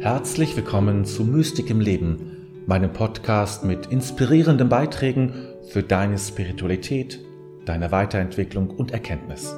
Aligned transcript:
Herzlich 0.00 0.56
willkommen 0.56 1.04
zu 1.04 1.24
Mystik 1.24 1.68
im 1.68 1.78
Leben, 1.78 2.64
meinem 2.66 2.90
Podcast 2.90 3.64
mit 3.64 3.84
inspirierenden 3.88 4.70
Beiträgen 4.70 5.34
für 5.68 5.82
deine 5.82 6.16
Spiritualität, 6.16 7.20
deine 7.66 7.92
Weiterentwicklung 7.92 8.70
und 8.70 8.92
Erkenntnis. 8.92 9.54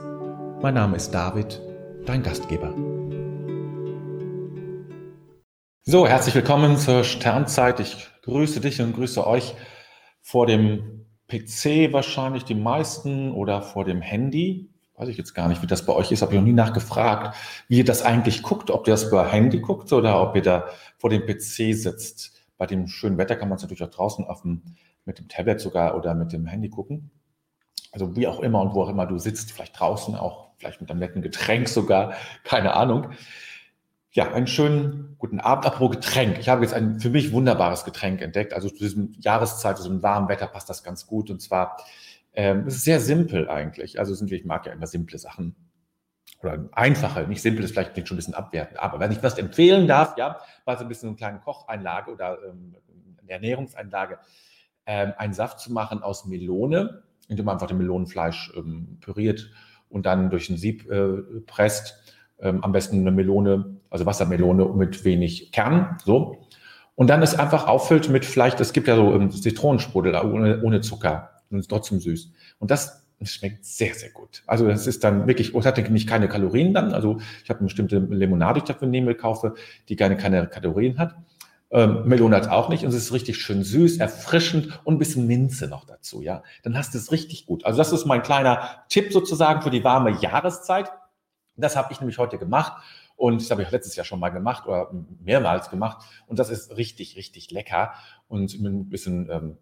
Mein 0.61 0.75
Name 0.75 0.97
ist 0.97 1.13
David, 1.13 1.63
dein 2.07 2.25
Gastgeber. 2.25 2.75
So, 5.85 6.09
herzlich 6.09 6.35
willkommen 6.35 6.77
zur 6.77 7.05
Sternzeit. 7.05 7.79
Ich 7.79 8.09
grüße 8.23 8.59
dich 8.59 8.81
und 8.83 8.95
grüße 8.95 9.25
euch 9.25 9.55
vor 10.23 10.47
dem 10.47 11.07
PC 11.29 11.93
wahrscheinlich 11.93 12.45
die 12.45 12.57
meisten 12.57 13.31
oder 13.31 13.63
vor 13.63 13.85
dem 13.85 14.01
Handy 14.01 14.72
weiß 14.97 15.09
ich 15.09 15.17
jetzt 15.17 15.35
gar 15.35 15.49
nicht, 15.49 15.63
wie 15.63 15.67
das 15.67 15.87
bei 15.87 15.93
euch 15.93 16.13
ist, 16.13 16.23
habe 16.23 16.33
ich 16.33 16.39
noch 16.39 16.47
nie 16.47 16.53
nachgefragt, 16.53 17.37
wie 17.69 17.79
ihr 17.79 17.85
das 17.85 18.03
eigentlich 18.03 18.43
guckt, 18.43 18.71
ob 18.71 18.87
ihr 18.87 18.93
das 18.93 19.05
über 19.05 19.27
Handy 19.27 19.61
guckt 19.61 19.93
oder 19.93 20.21
ob 20.21 20.37
ihr 20.37 20.43
da 20.43 20.67
vor 20.99 21.11
dem 21.11 21.27
PC 21.27 21.75
sitzt. 21.75 22.33
Bei 22.59 22.67
dem 22.67 22.87
schönen 22.87 23.19
Wetter 23.19 23.37
kann 23.37 23.49
man 23.49 23.57
es 23.57 23.63
natürlich 23.63 23.83
auch 23.83 23.91
draußen 23.91 24.25
auf 24.25 24.43
dem, 24.43 24.63
mit 25.05 25.19
dem 25.19 25.29
Tablet 25.29 25.61
sogar 25.61 25.97
oder 25.97 26.15
mit 26.15 26.33
dem 26.33 26.47
Handy 26.47 26.69
gucken. 26.69 27.11
Also 27.91 28.17
wie 28.17 28.27
auch 28.27 28.41
immer 28.41 28.61
und 28.61 28.75
wo 28.75 28.83
auch 28.83 28.89
immer 28.89 29.07
du 29.07 29.19
sitzt, 29.19 29.53
vielleicht 29.53 29.79
draußen 29.79 30.15
auch, 30.15 30.51
vielleicht 30.59 30.81
mit 30.81 30.91
einem 30.91 31.01
netten 31.01 31.23
Getränk 31.23 31.69
sogar, 31.69 32.15
keine 32.45 32.75
Ahnung. 32.75 33.11
Ja, 34.15 34.31
einen 34.31 34.47
schönen 34.47 35.17
guten 35.19 35.41
Abend. 35.41 35.65
Apropos 35.65 35.97
Getränk. 35.97 36.39
Ich 36.39 36.51
habe 36.51 36.63
jetzt 36.63 36.75
ein 36.75 37.01
für 37.01 37.09
mich 37.09 37.33
wunderbares 37.33 37.85
Getränk 37.85 38.21
entdeckt. 38.21 38.53
Also 38.53 38.69
zu 38.69 38.77
diesem 38.77 39.15
Jahreszeit, 39.19 39.79
zu 39.79 39.85
diesem 39.85 40.03
warmen 40.03 40.29
Wetter 40.29 40.47
passt 40.47 40.69
das 40.69 40.83
ganz 40.83 41.07
gut. 41.07 41.31
Und 41.31 41.41
zwar 41.41 41.79
ähm, 42.35 42.65
es 42.67 42.77
ist 42.77 42.85
sehr 42.85 43.01
simpel 43.01 43.49
eigentlich. 43.49 43.99
Also 43.99 44.25
ich 44.25 44.45
mag 44.45 44.67
ja 44.67 44.73
immer 44.73 44.87
simple 44.87 45.19
Sachen. 45.19 45.55
Oder 46.41 46.69
einfache, 46.73 47.27
nicht 47.29 47.43
simpel 47.43 47.65
ist 47.65 47.73
vielleicht 47.73 47.97
schon 48.09 48.17
ein 48.17 48.19
bisschen 48.19 48.35
abwertend. 48.35 48.81
Aber 48.81 48.99
wenn 48.99 49.13
ich 49.13 49.23
was 49.23 49.39
empfehlen 49.39 49.87
darf, 49.87 50.17
ja, 50.17 50.39
mal 50.67 50.77
so 50.77 50.85
ein 50.85 50.89
bisschen 50.89 51.11
eine 51.11 51.17
kleine 51.17 51.39
Kocheinlage 51.39 52.11
oder 52.11 52.39
ähm, 52.49 52.75
eine 53.21 53.31
Ernährungseinlage, 53.31 54.19
ähm, 54.87 55.13
einen 55.19 55.35
Saft 55.35 55.61
zu 55.61 55.73
machen 55.73 56.03
aus 56.03 56.27
Melone, 56.27 57.05
indem 57.29 57.45
man 57.45 57.55
einfach 57.55 57.69
das 57.69 57.79
Melonenfleisch 57.79 58.53
ähm, 58.57 58.99
püriert 59.01 59.51
und 59.89 60.07
dann 60.07 60.31
durch 60.31 60.51
ein 60.51 60.57
Sieb 60.57 60.91
äh, 60.91 61.41
presst. 61.47 62.17
Ähm, 62.41 62.65
am 62.65 62.73
besten 62.73 63.01
eine 63.01 63.13
Melone, 63.13 63.77
also 63.89 64.05
Wassermelone 64.05 64.65
mit 64.71 65.05
wenig 65.05 65.53
Kern, 65.53 65.99
so. 66.05 66.49
Und 66.97 67.09
dann 67.09 67.23
es 67.23 67.39
einfach 67.39 67.69
auffüllt 67.69 68.09
mit 68.09 68.25
vielleicht, 68.25 68.59
es 68.61 68.73
gibt 68.73 68.89
ja 68.89 68.97
so 68.97 69.15
ähm, 69.15 69.31
Zitronensprudel 69.31 70.15
ohne, 70.17 70.61
ohne 70.63 70.81
Zucker 70.81 71.32
und 71.53 71.61
ist 71.61 71.69
trotzdem 71.69 72.01
süß. 72.01 72.33
Und 72.59 72.71
das 72.71 73.03
schmeckt 73.23 73.65
sehr, 73.65 73.95
sehr 73.95 74.11
gut. 74.11 74.43
Also 74.47 74.67
das 74.67 74.87
ist 74.87 75.05
dann 75.05 75.27
wirklich, 75.27 75.55
es 75.55 75.67
hat 75.67 75.91
nicht 75.91 76.09
keine 76.09 76.29
Kalorien 76.29 76.75
dann. 76.75 76.93
Also 76.93 77.19
ich 77.45 77.51
habe 77.51 77.61
eine 77.61 77.67
bestimmte 77.67 77.99
Limonade, 77.99 78.61
die 78.61 78.65
ich 78.65 78.69
dafür 78.69 78.89
nehme, 78.89 79.15
kaufe, 79.15 79.55
die 79.89 79.97
gerne 79.97 80.17
keine 80.17 80.47
Kalorien 80.49 80.99
hat. 80.99 81.15
Ähm, 81.71 82.03
Melone 82.05 82.37
hat 82.37 82.49
auch 82.49 82.69
nicht 82.69 82.85
und 82.85 82.91
es 82.91 82.97
ist 82.97 83.13
richtig 83.15 83.39
schön 83.39 83.65
süß, 83.65 83.97
erfrischend 83.97 84.81
und 84.85 84.97
ein 84.97 84.99
bisschen 84.99 85.27
Minze 85.27 85.69
noch 85.69 85.87
dazu, 85.87 86.21
ja. 86.21 86.43
Dann 86.63 86.77
hast 86.77 86.93
du 86.93 86.99
es 86.99 87.13
richtig 87.13 87.47
gut. 87.47 87.65
Also 87.65 87.79
das 87.79 87.93
ist 87.93 88.05
mein 88.05 88.23
kleiner 88.23 88.85
Tipp 88.91 89.11
sozusagen 89.11 89.63
für 89.63 89.71
die 89.71 89.83
warme 89.83 90.11
Jahreszeit. 90.21 90.93
Das 91.57 91.75
habe 91.75 91.91
ich 91.93 92.01
nämlich 92.01 92.19
heute 92.19 92.37
gemacht 92.37 92.83
und 93.17 93.41
das 93.41 93.51
habe 93.51 93.63
ich 93.63 93.71
letztes 93.71 93.97
Jahr 93.97 94.05
schon 94.05 94.21
mal 94.21 94.29
gemacht 94.29 94.67
oder 94.67 94.91
mehrmals 95.23 95.71
gemacht 95.71 96.05
und 96.27 96.39
das 96.39 96.51
ist 96.51 96.77
richtig, 96.77 97.17
richtig 97.17 97.51
lecker 97.51 97.95
und 98.29 98.61
mit 98.61 98.73
ein 98.73 98.89
bisschen 98.91 99.31
ähm, 99.31 99.57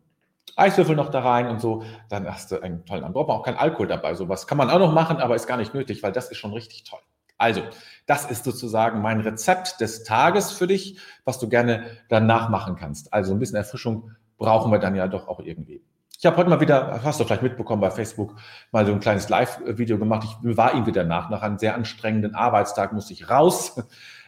Eiswürfel 0.56 0.96
noch 0.96 1.10
da 1.10 1.20
rein 1.20 1.48
und 1.48 1.60
so, 1.60 1.82
dann 2.08 2.26
hast 2.26 2.50
du 2.52 2.60
einen 2.60 2.84
tollen 2.84 3.02
Abend. 3.02 3.14
Braucht 3.14 3.28
man 3.28 3.36
auch 3.38 3.42
keinen 3.42 3.56
Alkohol 3.56 3.86
dabei. 3.86 4.14
Sowas 4.14 4.46
kann 4.46 4.58
man 4.58 4.70
auch 4.70 4.78
noch 4.78 4.92
machen, 4.92 5.18
aber 5.18 5.34
ist 5.34 5.46
gar 5.46 5.56
nicht 5.56 5.74
nötig, 5.74 6.02
weil 6.02 6.12
das 6.12 6.30
ist 6.30 6.38
schon 6.38 6.52
richtig 6.52 6.84
toll. 6.84 7.00
Also, 7.38 7.62
das 8.06 8.30
ist 8.30 8.44
sozusagen 8.44 9.00
mein 9.00 9.20
Rezept 9.20 9.80
des 9.80 10.04
Tages 10.04 10.52
für 10.52 10.66
dich, 10.66 10.98
was 11.24 11.38
du 11.38 11.48
gerne 11.48 11.84
danach 12.10 12.50
machen 12.50 12.76
kannst. 12.76 13.14
Also 13.14 13.32
ein 13.32 13.38
bisschen 13.38 13.56
Erfrischung 13.56 14.10
brauchen 14.36 14.70
wir 14.70 14.78
dann 14.78 14.94
ja 14.94 15.08
doch 15.08 15.26
auch 15.26 15.40
irgendwie. 15.40 15.82
Ich 16.18 16.26
habe 16.26 16.36
heute 16.36 16.50
mal 16.50 16.60
wieder, 16.60 17.00
hast 17.02 17.18
du 17.18 17.24
vielleicht 17.24 17.42
mitbekommen 17.42 17.80
bei 17.80 17.90
Facebook, 17.90 18.36
mal 18.72 18.84
so 18.84 18.92
ein 18.92 19.00
kleines 19.00 19.30
Live-Video 19.30 19.98
gemacht. 19.98 20.28
Ich 20.28 20.56
war 20.56 20.74
ihm 20.74 20.84
wieder 20.84 21.02
nach. 21.02 21.30
Nach 21.30 21.40
einem 21.40 21.56
sehr 21.56 21.74
anstrengenden 21.74 22.34
Arbeitstag 22.34 22.92
musste 22.92 23.14
ich 23.14 23.30
raus 23.30 23.82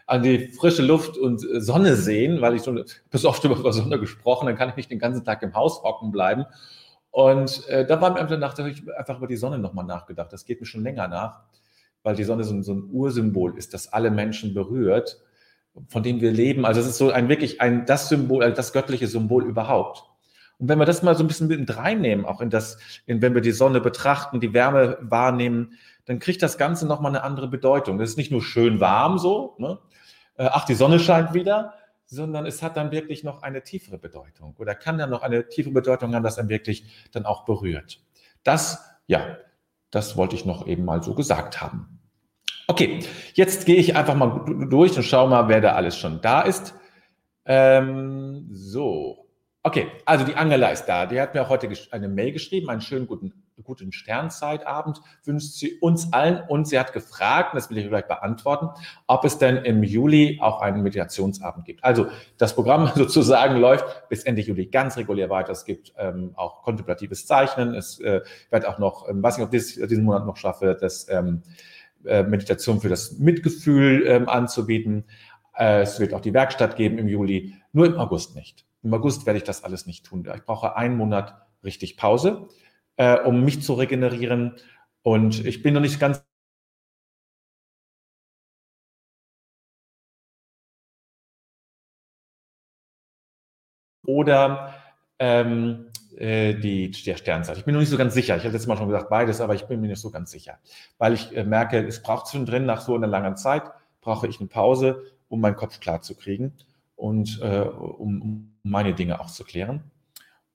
an 0.07 0.23
die 0.23 0.49
frische 0.49 0.83
Luft 0.83 1.17
und 1.17 1.45
äh, 1.45 1.61
Sonne 1.61 1.97
sehen, 1.97 2.41
weil 2.41 2.55
ich 2.55 2.63
so 2.63 2.75
bis 3.11 3.25
oft 3.25 3.45
über 3.45 3.73
Sonne 3.73 3.99
gesprochen, 3.99 4.47
dann 4.47 4.57
kann 4.57 4.69
ich 4.69 4.77
nicht 4.77 4.91
den 4.91 4.99
ganzen 4.99 5.25
Tag 5.25 5.43
im 5.43 5.55
Haus 5.55 5.83
hocken 5.83 6.11
bleiben. 6.11 6.45
Und 7.11 7.69
äh, 7.69 7.87
da 7.87 8.01
war 8.01 8.11
mir 8.11 8.21
einfach 8.21 8.41
einfach 8.97 9.19
über 9.19 9.27
die 9.27 9.37
Sonne 9.37 9.59
nochmal 9.59 9.85
nachgedacht. 9.85 10.33
Das 10.33 10.45
geht 10.45 10.61
mir 10.61 10.67
schon 10.67 10.83
länger 10.83 11.09
nach, 11.09 11.41
weil 12.03 12.17
die 12.17 12.25
Sonne 12.25 12.43
so, 12.45 12.61
so 12.63 12.73
ein 12.73 12.89
Ursymbol 12.91 13.57
ist, 13.59 13.75
das 13.75 13.93
alle 13.93 14.11
Menschen 14.11 14.55
berührt, 14.55 15.21
von 15.89 16.03
dem 16.03 16.21
wir 16.21 16.33
leben. 16.33 16.65
Also 16.65 16.81
es 16.81 16.87
ist 16.87 16.99
so 16.99 17.11
ein 17.11 17.29
wirklich 17.29 17.61
ein 17.61 17.85
das 17.85 18.09
Symbol, 18.09 18.43
also 18.43 18.57
das 18.57 18.73
göttliche 18.73 19.07
Symbol 19.07 19.45
überhaupt. 19.45 20.05
Und 20.59 20.69
wenn 20.69 20.79
wir 20.79 20.85
das 20.85 21.03
mal 21.03 21.15
so 21.15 21.25
ein 21.25 21.27
bisschen 21.27 21.49
mit 21.49 21.77
reinnehmen, 21.77 22.25
auch 22.25 22.41
in 22.41 22.49
das, 22.49 22.79
in, 23.07 23.21
wenn 23.21 23.35
wir 23.35 23.41
die 23.41 23.53
Sonne 23.53 23.81
betrachten, 23.81 24.41
die 24.41 24.55
Wärme 24.55 24.97
wahrnehmen, 25.01 25.73
dann 26.05 26.19
kriegt 26.19 26.43
das 26.43 26.57
Ganze 26.57 26.87
nochmal 26.87 27.13
eine 27.13 27.25
andere 27.25 27.49
Bedeutung. 27.49 27.99
Das 27.99 28.11
ist 28.11 28.17
nicht 28.17 28.31
nur 28.31 28.43
schön 28.43 28.81
warm 28.81 29.19
so, 29.19 29.55
ne? 29.59 29.79
Äh, 30.37 30.49
ach, 30.51 30.65
die 30.65 30.75
Sonne 30.75 30.99
scheint 30.99 31.35
wieder, 31.35 31.75
sondern 32.07 32.47
es 32.47 32.63
hat 32.63 32.77
dann 32.77 32.91
wirklich 32.91 33.25
noch 33.25 33.43
eine 33.43 33.63
tiefere 33.63 33.99
Bedeutung 33.99 34.55
oder 34.59 34.75
kann 34.75 34.99
dann 34.99 35.11
noch 35.11 35.23
eine 35.23 35.49
tiefere 35.49 35.73
Bedeutung 35.73 36.15
haben, 36.15 36.23
dass 36.23 36.39
er 36.39 36.49
wirklich 36.49 36.85
dann 37.13 37.25
auch 37.25 37.45
berührt. 37.45 38.01
Das, 38.43 38.85
ja, 39.07 39.37
das 39.91 40.17
wollte 40.17 40.35
ich 40.35 40.45
noch 40.45 40.67
eben 40.67 40.85
mal 40.85 41.03
so 41.03 41.15
gesagt 41.15 41.61
haben. 41.61 42.01
Okay, 42.69 43.01
jetzt 43.35 43.67
gehe 43.67 43.77
ich 43.77 43.97
einfach 43.97 44.15
mal 44.15 44.45
durch 44.69 44.97
und 44.97 45.03
schaue 45.03 45.29
mal, 45.29 45.49
wer 45.49 45.61
da 45.61 45.73
alles 45.73 45.97
schon 45.97 46.21
da 46.21 46.43
ist. 46.43 46.75
Ähm, 47.45 48.49
so, 48.53 49.27
okay, 49.63 49.89
also 50.05 50.25
die 50.25 50.37
Angela 50.37 50.71
ist 50.71 50.87
da. 50.87 51.07
Die 51.07 51.21
hat 51.21 51.35
mir 51.35 51.43
auch 51.43 51.49
heute 51.49 51.69
eine 51.91 52.09
Mail 52.09 52.33
geschrieben, 52.33 52.71
einen 52.71 52.81
schönen 52.81 53.07
guten 53.07 53.42
guten 53.63 53.93
Sternzeitabend 53.93 55.01
wünscht 55.25 55.53
sie 55.53 55.79
uns 55.79 56.13
allen 56.13 56.41
und 56.49 56.67
sie 56.67 56.79
hat 56.79 56.93
gefragt, 56.93 57.55
das 57.55 57.71
will 57.71 57.79
ich 57.79 57.89
gleich 57.89 58.07
beantworten, 58.07 58.69
ob 59.07 59.25
es 59.25 59.39
denn 59.39 59.59
im 59.59 59.83
Juli 59.83 60.39
auch 60.41 60.61
einen 60.61 60.83
Meditationsabend 60.83 61.65
gibt. 61.65 61.85
Also 61.85 62.07
das 62.39 62.55
Programm 62.55 62.91
sozusagen 62.95 63.57
läuft 63.57 64.09
bis 64.09 64.25
Ende 64.25 64.43
Juli 64.43 64.67
ganz 64.67 64.97
regulär 64.97 65.31
weiter. 65.31 65.53
Es 65.53 65.65
gibt 65.65 65.93
ähm, 65.97 66.33
auch 66.35 66.63
kontemplatives 66.63 67.27
Zeichnen. 67.27 67.75
Es 67.75 68.01
äh, 68.01 68.21
wird 68.51 68.67
auch 68.67 68.79
noch, 68.79 69.09
ähm, 69.09 69.23
weiß 69.23 69.39
nicht, 69.39 69.47
ob 69.47 69.55
ich 69.55 69.75
diesen 69.75 70.05
Monat 70.05 70.27
noch 70.27 70.37
schaffe, 70.37 70.77
das 70.81 71.09
ähm, 71.09 71.43
äh, 72.05 72.23
Meditation 72.23 72.81
für 72.81 72.89
das 72.89 73.19
Mitgefühl 73.19 74.05
ähm, 74.07 74.29
anzubieten. 74.29 75.05
Äh, 75.57 75.83
es 75.83 76.01
wird 76.01 76.15
auch 76.15 76.21
die 76.21 76.35
Werkstatt 76.35 76.77
geben 76.77 76.99
im 76.99 77.09
Juli, 77.09 77.55
nur 77.73 77.87
im 77.87 77.99
August 77.99 78.35
nicht. 78.35 78.65
Im 78.83 78.93
August 78.95 79.27
werde 79.27 79.39
ich 79.39 79.45
das 79.45 79.63
alles 79.63 79.87
nicht 79.87 80.05
tun. 80.07 80.27
Ich 80.35 80.45
brauche 80.45 80.77
einen 80.77 80.97
Monat 80.97 81.47
richtig 81.63 81.97
Pause 81.97 82.49
äh, 82.97 83.19
um 83.19 83.45
mich 83.45 83.63
zu 83.63 83.75
regenerieren. 83.75 84.57
Und 85.03 85.45
ich 85.45 85.63
bin 85.63 85.75
noch 85.75 85.81
nicht 85.81 85.99
ganz 86.01 86.25
oder 94.07 94.75
ähm, 95.19 95.87
äh, 96.17 96.55
die, 96.55 96.91
der 96.91 97.17
Sternzeit. 97.17 97.59
Ich 97.59 97.65
bin 97.65 97.75
noch 97.75 97.81
nicht 97.81 97.91
so 97.91 97.97
ganz 97.97 98.15
sicher. 98.15 98.37
Ich 98.37 98.45
habe 98.45 98.55
jetzt 98.55 98.67
mal 98.67 98.77
schon 98.77 98.89
gesagt 98.89 99.09
beides, 99.09 99.41
aber 99.41 99.55
ich 99.55 99.67
bin 99.67 99.81
mir 99.81 99.89
nicht 99.89 100.01
so 100.01 100.11
ganz 100.11 100.31
sicher, 100.31 100.59
weil 100.99 101.15
ich 101.15 101.35
äh, 101.37 101.45
merke, 101.45 101.79
es 101.87 102.03
braucht 102.03 102.27
zwischendrin 102.27 102.67
nach 102.67 102.81
so 102.81 102.95
einer 102.95 103.07
langen 103.07 103.37
Zeit 103.37 103.65
brauche 104.01 104.27
ich 104.27 104.41
eine 104.41 104.49
Pause, 104.49 105.05
um 105.29 105.41
meinen 105.41 105.57
Kopf 105.57 105.81
klar 105.81 106.03
zu 106.03 106.15
kriegen 106.15 106.53
und 106.97 107.41
äh, 107.41 107.61
um, 107.61 108.23
um 108.23 108.55
meine 108.63 108.95
Dinge 108.95 109.21
auch 109.21 109.31
zu 109.31 109.45
klären. 109.45 109.91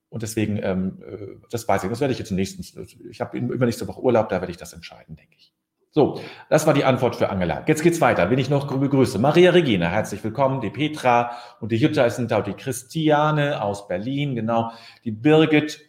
Und 0.10 0.24
deswegen, 0.24 0.58
ähm, 0.62 1.04
äh, 1.06 1.36
das 1.50 1.68
weiß 1.68 1.84
ich, 1.84 1.90
das 1.90 2.00
werde 2.00 2.14
ich 2.14 2.20
jetzt 2.20 2.32
im 2.32 2.38
nächsten, 2.38 2.64
ich 3.10 3.22
habe 3.22 3.38
übernächste 3.38 3.88
Woche 3.88 4.02
Urlaub, 4.02 4.30
da 4.30 4.40
werde 4.40 4.52
ich 4.52 4.58
das 4.58 4.74
entscheiden, 4.74 5.16
denke 5.16 5.36
ich. 5.38 5.54
So, 5.92 6.22
das 6.50 6.68
war 6.68 6.76
die 6.76 6.84
Antwort 6.84 7.16
für 7.16 7.30
Angela. 7.30 7.64
Jetzt 7.66 7.82
geht's 7.82 8.00
weiter. 8.02 8.30
Wenn 8.30 8.38
ich 8.38 8.50
noch 8.50 8.68
begrüße 8.68 9.18
Maria 9.18 9.52
Regina, 9.52 9.90
herzlich 9.90 10.24
willkommen, 10.24 10.62
die 10.62 10.70
Petra 10.70 11.32
und 11.60 11.72
die 11.72 11.78
Jutta 11.78 12.08
sind 12.10 12.30
da, 12.30 12.42
die 12.42 12.54
Christiane 12.54 13.62
aus 13.64 13.88
Berlin, 13.88 14.36
genau, 14.36 14.72
die 15.04 15.12
Birgit. 15.12 15.82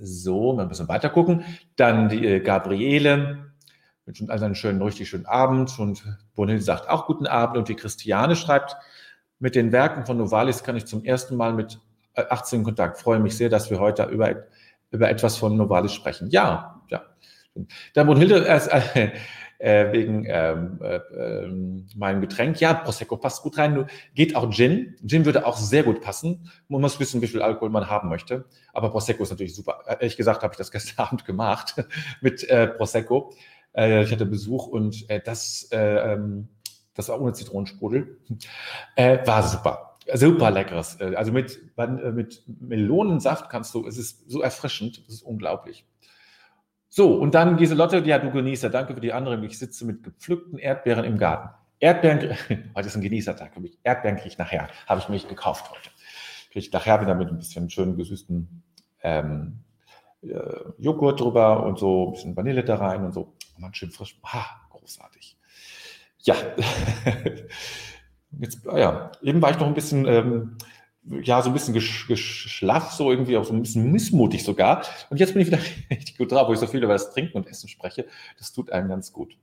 So, 0.00 0.58
ein 0.58 0.68
bisschen 0.68 0.88
weiter 0.88 1.10
gucken. 1.10 1.44
Dann 1.76 2.08
die 2.08 2.24
äh, 2.24 2.40
Gabriele, 2.40 3.52
wünschen 4.06 4.30
also 4.30 4.46
einen 4.46 4.54
schönen, 4.54 4.80
richtig 4.80 5.08
schönen 5.10 5.26
Abend. 5.26 5.78
Und 5.78 6.02
Bonil 6.34 6.60
sagt 6.60 6.88
auch 6.88 7.06
guten 7.06 7.26
Abend. 7.26 7.58
Und 7.58 7.68
die 7.68 7.76
Christiane 7.76 8.34
schreibt, 8.34 8.76
mit 9.38 9.54
den 9.54 9.72
Werken 9.72 10.06
von 10.06 10.16
Novalis 10.16 10.64
kann 10.64 10.76
ich 10.76 10.86
zum 10.86 11.04
ersten 11.04 11.36
Mal 11.36 11.52
mit 11.52 11.80
18 12.28 12.64
Kontakt. 12.64 12.98
Freue 12.98 13.20
mich 13.20 13.36
sehr, 13.36 13.48
dass 13.48 13.70
wir 13.70 13.78
heute 13.78 14.04
über, 14.04 14.34
über 14.90 15.08
etwas 15.08 15.36
von 15.36 15.56
Novalis 15.56 15.92
sprechen. 15.92 16.28
Ja, 16.30 16.82
ja. 16.88 17.02
Dann 17.94 18.06
Brunhilde, 18.06 18.46
äh, 18.46 19.10
äh, 19.58 19.92
wegen 19.92 20.24
ähm, 20.28 20.78
äh, 20.80 20.96
äh, 20.96 21.48
meinem 21.96 22.20
Getränk. 22.20 22.60
Ja, 22.60 22.74
Prosecco 22.74 23.16
passt 23.16 23.42
gut 23.42 23.58
rein. 23.58 23.86
Geht 24.14 24.36
auch 24.36 24.50
Gin. 24.50 24.96
Gin 25.04 25.24
würde 25.24 25.46
auch 25.46 25.56
sehr 25.56 25.82
gut 25.82 26.00
passen. 26.00 26.50
Man 26.68 26.80
muss 26.80 27.00
wissen, 27.00 27.20
wie 27.22 27.26
viel 27.26 27.42
Alkohol 27.42 27.70
man 27.70 27.90
haben 27.90 28.08
möchte. 28.08 28.44
Aber 28.72 28.90
Prosecco 28.90 29.22
ist 29.22 29.30
natürlich 29.30 29.54
super. 29.54 29.80
Äh, 29.86 29.94
ehrlich 29.94 30.16
gesagt 30.16 30.42
habe 30.42 30.54
ich 30.54 30.58
das 30.58 30.70
gestern 30.72 31.06
Abend 31.06 31.24
gemacht 31.24 31.74
mit 32.20 32.48
äh, 32.48 32.68
Prosecco. 32.68 33.32
Äh, 33.76 34.04
ich 34.04 34.12
hatte 34.12 34.26
Besuch 34.26 34.66
und 34.68 35.06
das, 35.26 35.68
äh, 35.72 36.12
ähm, 36.12 36.48
Das 36.94 37.08
war 37.08 37.20
ohne 37.20 37.32
Zitronensprudel. 37.32 38.18
War 38.96 39.42
super. 39.42 39.87
Super 40.14 40.50
leckeres. 40.50 41.00
Äh, 41.00 41.14
also 41.14 41.32
mit, 41.32 41.60
äh, 41.76 41.86
mit 41.86 42.42
Melonensaft 42.46 43.50
kannst 43.50 43.74
du, 43.74 43.86
es 43.86 43.98
ist 43.98 44.30
so 44.30 44.40
erfrischend, 44.40 45.06
das 45.06 45.14
ist 45.14 45.22
unglaublich. 45.22 45.86
So, 46.88 47.14
und 47.14 47.34
dann 47.34 47.58
Giselotte, 47.58 47.98
ja, 47.98 48.18
du 48.18 48.30
Genießer, 48.30 48.70
danke 48.70 48.94
für 48.94 49.00
die 49.00 49.12
anderen. 49.12 49.42
Ich 49.44 49.58
sitze 49.58 49.84
mit 49.84 50.02
gepflückten 50.02 50.58
Erdbeeren 50.58 51.04
im 51.04 51.18
Garten. 51.18 51.50
Erdbeeren, 51.80 52.36
heute 52.74 52.88
ist 52.88 52.96
ein 52.96 53.02
Genießertag 53.02 53.52
für 53.52 53.60
mich. 53.60 53.78
Erdbeeren 53.82 54.16
kriege 54.16 54.28
ich 54.28 54.38
nachher, 54.38 54.68
habe 54.86 55.00
ich 55.00 55.08
mich 55.08 55.28
gekauft 55.28 55.70
heute. 55.70 55.90
Kriege 56.50 56.60
ich 56.60 56.72
nachher 56.72 57.00
wieder 57.02 57.14
mit 57.14 57.28
ein 57.28 57.36
bisschen 57.36 57.68
schön 57.68 57.96
gesüßten 57.96 58.62
ähm, 59.02 59.60
äh, 60.22 60.28
Joghurt 60.78 61.20
drüber 61.20 61.64
und 61.64 61.78
so 61.78 62.06
ein 62.06 62.12
bisschen 62.12 62.36
Vanille 62.36 62.64
da 62.64 62.76
rein 62.76 63.04
und 63.04 63.12
so. 63.12 63.34
Und 63.56 63.62
dann 63.62 63.74
schön 63.74 63.90
frisch. 63.90 64.18
Ah, 64.22 64.46
großartig. 64.70 65.38
Ja. 66.20 66.34
Jetzt, 68.38 68.66
ah 68.68 68.78
ja, 68.78 69.12
eben 69.22 69.40
war 69.40 69.50
ich 69.50 69.58
noch 69.58 69.66
ein 69.66 69.74
bisschen, 69.74 70.06
ähm, 70.06 70.58
ja, 71.22 71.40
so 71.40 71.50
ein 71.50 71.54
bisschen 71.54 71.74
geschlaff, 71.74 72.92
so 72.92 73.10
irgendwie 73.10 73.36
auch 73.36 73.44
so 73.44 73.54
ein 73.54 73.62
bisschen 73.62 73.90
missmutig 73.90 74.44
sogar. 74.44 74.84
Und 75.10 75.18
jetzt 75.20 75.32
bin 75.32 75.42
ich 75.42 75.48
wieder 75.48 75.58
richtig 75.90 76.18
gut 76.18 76.32
drauf, 76.32 76.48
wo 76.48 76.52
ich 76.52 76.58
so 76.58 76.66
viel 76.66 76.82
über 76.82 76.92
das 76.92 77.10
Trinken 77.10 77.38
und 77.38 77.46
Essen 77.46 77.68
spreche. 77.68 78.06
Das 78.38 78.52
tut 78.52 78.70
einem 78.70 78.88
ganz 78.88 79.12
gut. 79.12 79.36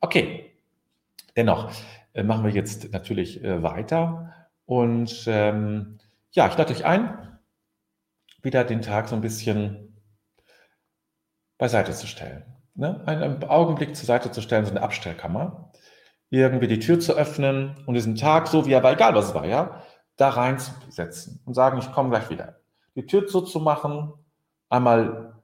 Okay. 0.00 0.46
Dennoch 1.36 1.70
äh, 2.14 2.22
machen 2.22 2.44
wir 2.44 2.52
jetzt 2.52 2.92
natürlich 2.92 3.44
äh, 3.44 3.62
weiter. 3.62 4.34
Und 4.66 5.24
ähm, 5.26 5.98
ja, 6.32 6.48
ich 6.48 6.56
lade 6.56 6.72
euch 6.72 6.84
ein, 6.84 7.38
wieder 8.42 8.64
den 8.64 8.82
Tag 8.82 9.08
so 9.08 9.14
ein 9.14 9.20
bisschen 9.20 9.96
beiseite 11.58 11.92
zu 11.92 12.06
stellen. 12.06 12.44
Ne? 12.74 13.02
Einen 13.06 13.44
Augenblick 13.44 13.94
zur 13.94 14.06
Seite 14.06 14.30
zu 14.30 14.40
stellen, 14.40 14.64
so 14.64 14.70
eine 14.70 14.82
Abstellkammer. 14.82 15.72
Irgendwie 16.30 16.68
die 16.68 16.78
Tür 16.78 17.00
zu 17.00 17.14
öffnen 17.14 17.76
und 17.86 17.94
diesen 17.94 18.14
Tag, 18.14 18.46
so 18.46 18.66
wie 18.66 18.72
er 18.72 18.82
war, 18.82 18.92
egal 18.92 19.14
was 19.14 19.28
es 19.28 19.34
war, 19.34 19.46
ja, 19.46 19.82
da 20.16 20.28
reinzusetzen 20.28 21.40
und 21.44 21.54
sagen, 21.54 21.78
ich 21.78 21.90
komme 21.92 22.10
gleich 22.10 22.30
wieder. 22.30 22.60
Die 22.94 23.06
Tür 23.06 23.26
zuzumachen, 23.26 24.12
einmal 24.68 25.34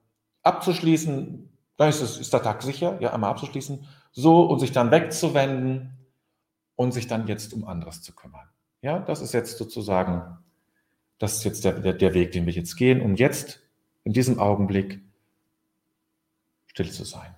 abzuschließen, 0.43 1.51
dann 1.77 1.89
ist, 1.89 2.01
es, 2.01 2.19
ist 2.19 2.33
der 2.33 2.43
Tag 2.43 2.63
sicher, 2.63 2.99
ja, 3.01 3.13
einmal 3.13 3.31
abzuschließen, 3.31 3.87
so 4.13 4.43
und 4.43 4.61
sich 4.61 4.73
dann 4.73 4.91
wegzuwenden 4.91 5.97
und 6.77 6.93
sich 6.93 7.07
dann 7.07 7.27
jetzt 7.27 7.53
um 7.53 7.67
anderes 7.67 8.03
zu 8.03 8.15
kümmern. 8.15 8.49
Ja, 8.83 9.01
das 9.01 9.21
ist 9.21 9.33
jetzt 9.33 9.59
sozusagen, 9.59 10.39
das 11.19 11.35
ist 11.35 11.45
jetzt 11.45 11.65
der, 11.65 11.73
der, 11.73 11.95
der 11.95 12.15
Weg, 12.15 12.33
den 12.33 12.47
wir 12.47 12.53
jetzt 12.53 12.77
gehen, 12.77 13.01
um 13.01 13.17
jetzt 13.17 13.61
in 14.05 14.13
diesem 14.13 14.39
Augenblick 14.39 15.01
still 16.67 16.91
zu 16.91 17.05
sein. 17.05 17.35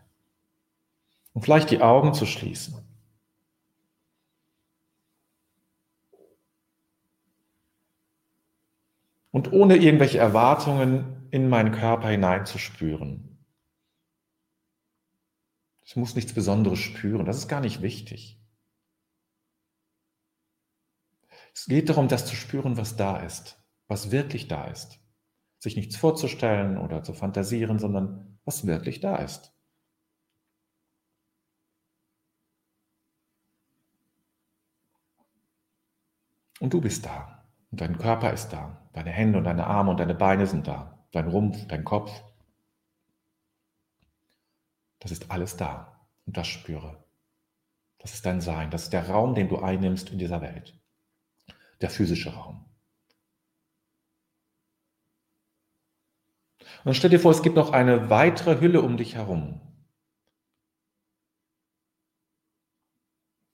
Und 1.32 1.42
vielleicht 1.42 1.70
die 1.70 1.80
Augen 1.80 2.14
zu 2.14 2.26
schließen. 2.26 2.74
Und 9.30 9.52
ohne 9.52 9.76
irgendwelche 9.76 10.18
Erwartungen 10.18 11.28
in 11.30 11.48
meinen 11.48 11.72
Körper 11.72 12.08
hineinzuspüren. 12.08 13.44
Ich 15.84 15.96
muss 15.96 16.14
nichts 16.14 16.34
Besonderes 16.34 16.78
spüren, 16.78 17.24
das 17.24 17.38
ist 17.38 17.48
gar 17.48 17.60
nicht 17.60 17.82
wichtig. 17.82 18.38
Es 21.54 21.66
geht 21.66 21.88
darum, 21.88 22.08
das 22.08 22.26
zu 22.26 22.36
spüren, 22.36 22.76
was 22.76 22.96
da 22.96 23.18
ist, 23.18 23.60
was 23.88 24.10
wirklich 24.10 24.48
da 24.48 24.66
ist. 24.66 25.00
Sich 25.58 25.76
nichts 25.76 25.96
vorzustellen 25.96 26.78
oder 26.78 27.02
zu 27.02 27.14
fantasieren, 27.14 27.78
sondern 27.78 28.38
was 28.44 28.66
wirklich 28.66 29.00
da 29.00 29.16
ist. 29.16 29.52
Und 36.60 36.74
du 36.74 36.80
bist 36.80 37.04
da. 37.06 37.37
Und 37.70 37.80
dein 37.80 37.98
Körper 37.98 38.32
ist 38.32 38.50
da. 38.50 38.88
Deine 38.92 39.10
Hände 39.10 39.38
und 39.38 39.44
deine 39.44 39.66
Arme 39.66 39.90
und 39.90 40.00
deine 40.00 40.14
Beine 40.14 40.46
sind 40.46 40.66
da. 40.66 41.04
Dein 41.12 41.28
Rumpf, 41.28 41.66
dein 41.66 41.84
Kopf. 41.84 42.10
Das 45.00 45.10
ist 45.10 45.30
alles 45.30 45.56
da. 45.56 46.00
Und 46.26 46.36
das 46.36 46.46
spüre. 46.46 47.04
Das 47.98 48.14
ist 48.14 48.24
dein 48.26 48.40
Sein. 48.40 48.70
Das 48.70 48.84
ist 48.84 48.92
der 48.92 49.08
Raum, 49.08 49.34
den 49.34 49.48
du 49.48 49.58
einnimmst 49.58 50.10
in 50.10 50.18
dieser 50.18 50.40
Welt. 50.40 50.78
Der 51.80 51.90
physische 51.90 52.34
Raum. 52.34 52.64
Und 56.84 56.94
stell 56.94 57.10
dir 57.10 57.20
vor, 57.20 57.32
es 57.32 57.42
gibt 57.42 57.56
noch 57.56 57.72
eine 57.72 58.10
weitere 58.10 58.60
Hülle 58.60 58.82
um 58.82 58.96
dich 58.96 59.14
herum. 59.14 59.60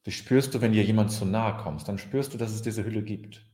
Die 0.07 0.13
spürst 0.13 0.55
du, 0.55 0.61
wenn 0.61 0.73
dir 0.73 0.85
jemand 0.85 1.11
zu 1.11 1.25
nahe 1.25 1.57
kommst, 1.57 1.89
dann 1.89 1.99
spürst 1.99 2.35
du, 2.35 2.39
dass 2.39 2.53
es 2.53 2.63
diese 2.63 2.85
Hülle 2.85 3.03
gibt. 3.03 3.45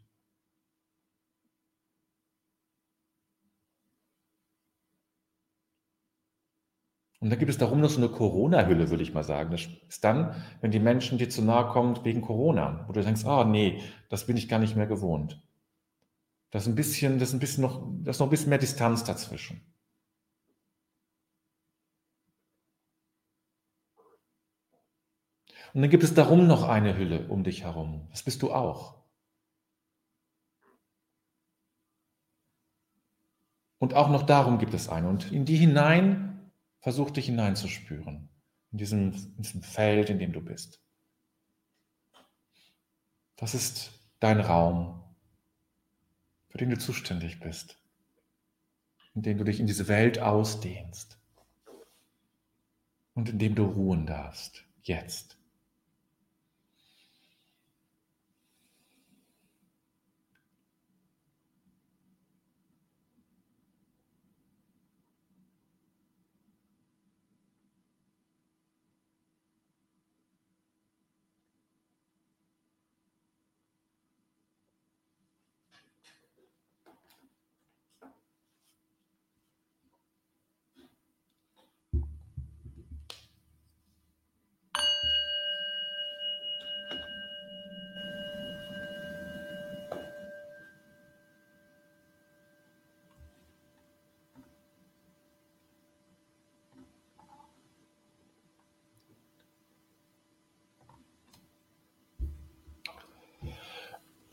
Und 7.21 7.29
dann 7.29 7.39
gibt 7.39 7.51
es 7.51 7.59
darum 7.59 7.81
noch 7.81 7.91
so 7.91 7.99
eine 7.99 8.09
Corona-Hülle, 8.09 8.89
würde 8.89 9.03
ich 9.03 9.13
mal 9.13 9.23
sagen. 9.23 9.51
Das 9.51 9.69
ist 9.89 10.05
dann, 10.05 10.43
wenn 10.63 10.71
die 10.71 10.81
Menschen 10.81 11.19
dir 11.19 11.29
zu 11.29 11.43
nahe 11.43 11.69
kommen 11.71 12.03
wegen 12.03 12.23
Corona, 12.23 12.85
wo 12.89 12.93
du 12.93 13.03
denkst, 13.03 13.27
ah 13.27 13.43
oh, 13.43 13.45
nee, 13.45 13.83
das 14.09 14.27
bin 14.27 14.39
ich 14.39 14.49
gar 14.49 14.59
nicht 14.59 14.75
mehr 14.75 14.87
gewohnt. 14.87 15.43
Das 16.51 16.63
ist 16.63 16.69
ein 16.69 16.75
bisschen, 16.75 17.19
das 17.19 17.29
ist 17.29 17.35
ein 17.35 17.41
bisschen 17.41 17.63
noch, 17.63 17.87
das 18.03 18.17
ist 18.17 18.21
noch 18.21 18.27
ein 18.27 18.31
bisschen 18.31 18.49
mehr 18.49 18.59
Distanz 18.59 19.05
dazwischen. 19.05 19.61
Und 25.75 25.83
dann 25.83 25.91
gibt 25.91 26.03
es 26.03 26.15
darum 26.15 26.47
noch 26.47 26.69
eine 26.69 26.97
Hülle 26.97 27.29
um 27.29 27.45
dich 27.45 27.65
herum. 27.65 28.09
Das 28.11 28.23
bist 28.23 28.43
du 28.43 28.53
auch. 28.53 28.97
Und 33.79 33.95
auch 33.95 34.09
noch 34.09 34.23
darum 34.23 34.59
gibt 34.59 34.75
es 34.75 34.89
eine. 34.89 35.09
Und 35.09 35.31
in 35.31 35.45
die 35.45 35.57
hinein 35.57 36.30
versuch 36.81 37.11
dich 37.11 37.27
hineinzuspüren. 37.27 38.29
In 38.73 38.79
diesem, 38.79 39.13
in 39.13 39.43
diesem 39.43 39.63
Feld, 39.63 40.11
in 40.11 40.19
dem 40.19 40.33
du 40.33 40.41
bist. 40.41 40.81
Das 43.37 43.55
ist 43.55 43.91
dein 44.21 44.41
Raum 44.41 45.01
für 46.51 46.59
den 46.59 46.71
du 46.71 46.79
zuständig 46.79 47.41
bist, 47.41 47.79
in 49.15 49.23
dem 49.23 49.39
du 49.39 49.45
dich 49.45 49.61
in 49.61 49.67
diese 49.67 49.89
Welt 49.89 50.19
ausdehnst 50.19 51.19
und 53.15 53.29
in 53.29 53.39
dem 53.39 53.55
du 53.55 53.65
ruhen 53.65 54.05
darfst, 54.05 54.65
jetzt. 54.83 55.40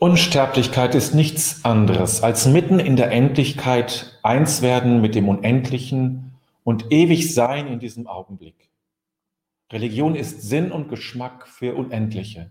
Unsterblichkeit 0.00 0.94
ist 0.94 1.12
nichts 1.12 1.64
anderes 1.64 2.22
als 2.22 2.46
mitten 2.46 2.78
in 2.78 2.94
der 2.94 3.10
Endlichkeit 3.10 4.16
eins 4.22 4.62
werden 4.62 5.00
mit 5.00 5.16
dem 5.16 5.28
Unendlichen 5.28 6.34
und 6.62 6.92
ewig 6.92 7.34
sein 7.34 7.66
in 7.66 7.80
diesem 7.80 8.06
Augenblick. 8.06 8.68
Religion 9.72 10.14
ist 10.14 10.42
Sinn 10.42 10.70
und 10.70 10.88
Geschmack 10.88 11.48
für 11.48 11.74
Unendliche. 11.74 12.48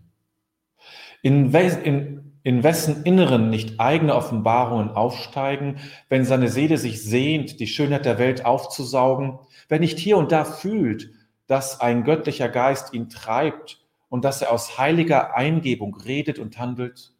In, 1.21 1.53
in, 1.53 2.33
in 2.43 2.63
wessen 2.63 3.03
Inneren 3.03 3.49
nicht 3.49 3.79
eigene 3.79 4.13
Offenbarungen 4.13 4.89
aufsteigen, 4.89 5.77
wenn 6.09 6.25
seine 6.25 6.49
Seele 6.49 6.77
sich 6.77 7.01
sehnt, 7.01 7.61
die 7.61 7.67
Schönheit 7.67 8.03
der 8.03 8.19
Welt 8.19 8.43
aufzusaugen, 8.43 9.39
wenn 9.69 9.79
nicht 9.79 9.99
hier 9.99 10.17
und 10.17 10.33
da 10.33 10.43
fühlt, 10.43 11.11
dass 11.47 11.79
ein 11.79 12.03
göttlicher 12.03 12.49
Geist 12.49 12.93
ihn 12.93 13.07
treibt 13.07 13.79
und 14.09 14.25
dass 14.25 14.41
er 14.41 14.51
aus 14.51 14.77
heiliger 14.77 15.37
Eingebung 15.37 15.95
redet 15.95 16.39
und 16.39 16.59
handelt, 16.59 17.13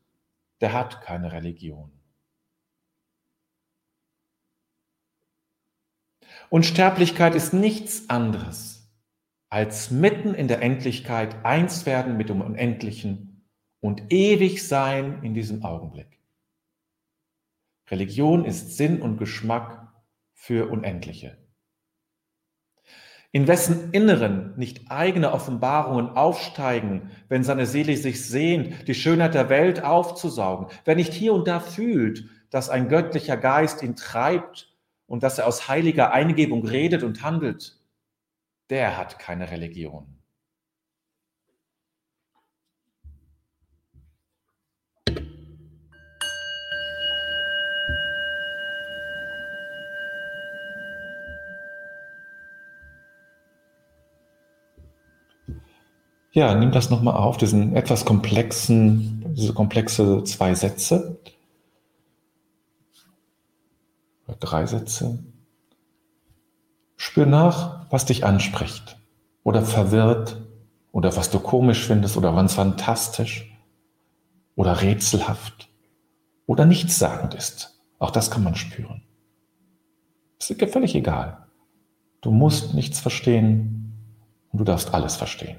der 0.62 0.74
hat 0.74 1.02
keine 1.02 1.32
Religion. 1.32 1.92
Unsterblichkeit 6.50 7.36
ist 7.36 7.54
nichts 7.54 8.10
anderes 8.10 8.78
als 9.50 9.92
mitten 9.92 10.34
in 10.34 10.48
der 10.48 10.62
Endlichkeit 10.62 11.46
eins 11.46 11.86
werden 11.86 12.18
mit 12.18 12.30
dem 12.30 12.42
Unendlichen 12.42 13.50
und 13.80 14.12
ewig 14.12 14.68
sein 14.68 15.24
in 15.24 15.34
diesem 15.34 15.64
Augenblick. 15.64 16.20
Religion 17.90 18.44
ist 18.44 18.76
Sinn 18.76 19.02
und 19.02 19.18
Geschmack 19.18 19.94
für 20.34 20.70
Unendliche. 20.70 21.38
In 23.31 23.48
wessen 23.48 23.91
Inneren 23.91 24.53
nicht 24.57 24.89
eigene 24.89 25.31
Offenbarungen 25.34 26.10
aufsteigen, 26.10 27.12
wenn 27.27 27.43
seine 27.43 27.65
Seele 27.65 27.98
sich 27.98 28.25
sehnt, 28.25 28.88
die 28.88 28.96
Schönheit 28.96 29.34
der 29.34 29.50
Welt 29.50 29.84
aufzusaugen, 29.84 30.67
wer 30.86 30.96
nicht 30.96 31.13
hier 31.13 31.34
und 31.34 31.48
da 31.48 31.60
fühlt, 31.60 32.29
dass 32.50 32.69
ein 32.69 32.88
göttlicher 32.88 33.38
Geist 33.38 33.84
ihn 33.84 33.96
treibt 33.96 34.74
und 35.05 35.24
dass 35.24 35.38
er 35.38 35.48
aus 35.48 35.67
heiliger 35.67 36.13
Eingebung 36.13 36.65
redet 36.65 37.03
und 37.03 37.22
handelt, 37.22 37.77
der 38.69 38.98
hat 38.98 39.19
keine 39.19 39.51
Religion. 39.51 40.17
Ja, 56.38 56.53
nimm 56.53 56.72
das 56.72 56.91
nochmal 56.91 57.15
auf, 57.15 57.38
diesen 57.38 57.75
etwas 57.75 58.06
komplexen, 58.06 59.34
diese 59.36 59.56
komplexe 59.56 60.24
zwei 60.24 60.53
Sätze. 60.53 61.17
Oder 64.27 64.38
drei 64.39 64.67
Sätze. 64.67 65.17
Spür 66.96 67.25
nach, 67.25 67.88
was 67.89 68.06
dich 68.06 68.24
anspricht 68.24 69.00
oder 69.44 69.63
verwirrt 69.63 70.39
oder 70.91 71.17
was 71.17 71.32
du 71.32 71.39
komisch 71.39 71.84
findest 71.88 72.17
oder 72.17 72.36
was 72.36 72.53
fantastisch 72.53 73.51
oder 74.56 74.84
rätselhaft 74.84 75.70
oder 76.46 76.67
nichtssagend 76.67 77.34
ist. 77.34 77.82
Auch 77.98 78.12
das 78.12 78.29
kann 78.29 78.44
man 78.44 78.53
spüren. 78.53 79.01
Es 80.39 80.51
ist 80.51 80.62
dir 80.62 80.67
völlig 80.67 80.94
egal. 80.94 81.48
Du 82.22 82.29
musst 82.29 82.75
nichts 82.75 83.00
verstehen 83.00 83.98
und 84.51 84.60
du 84.60 84.65
darfst 84.65 84.94
alles 84.94 85.15
verstehen. 85.15 85.58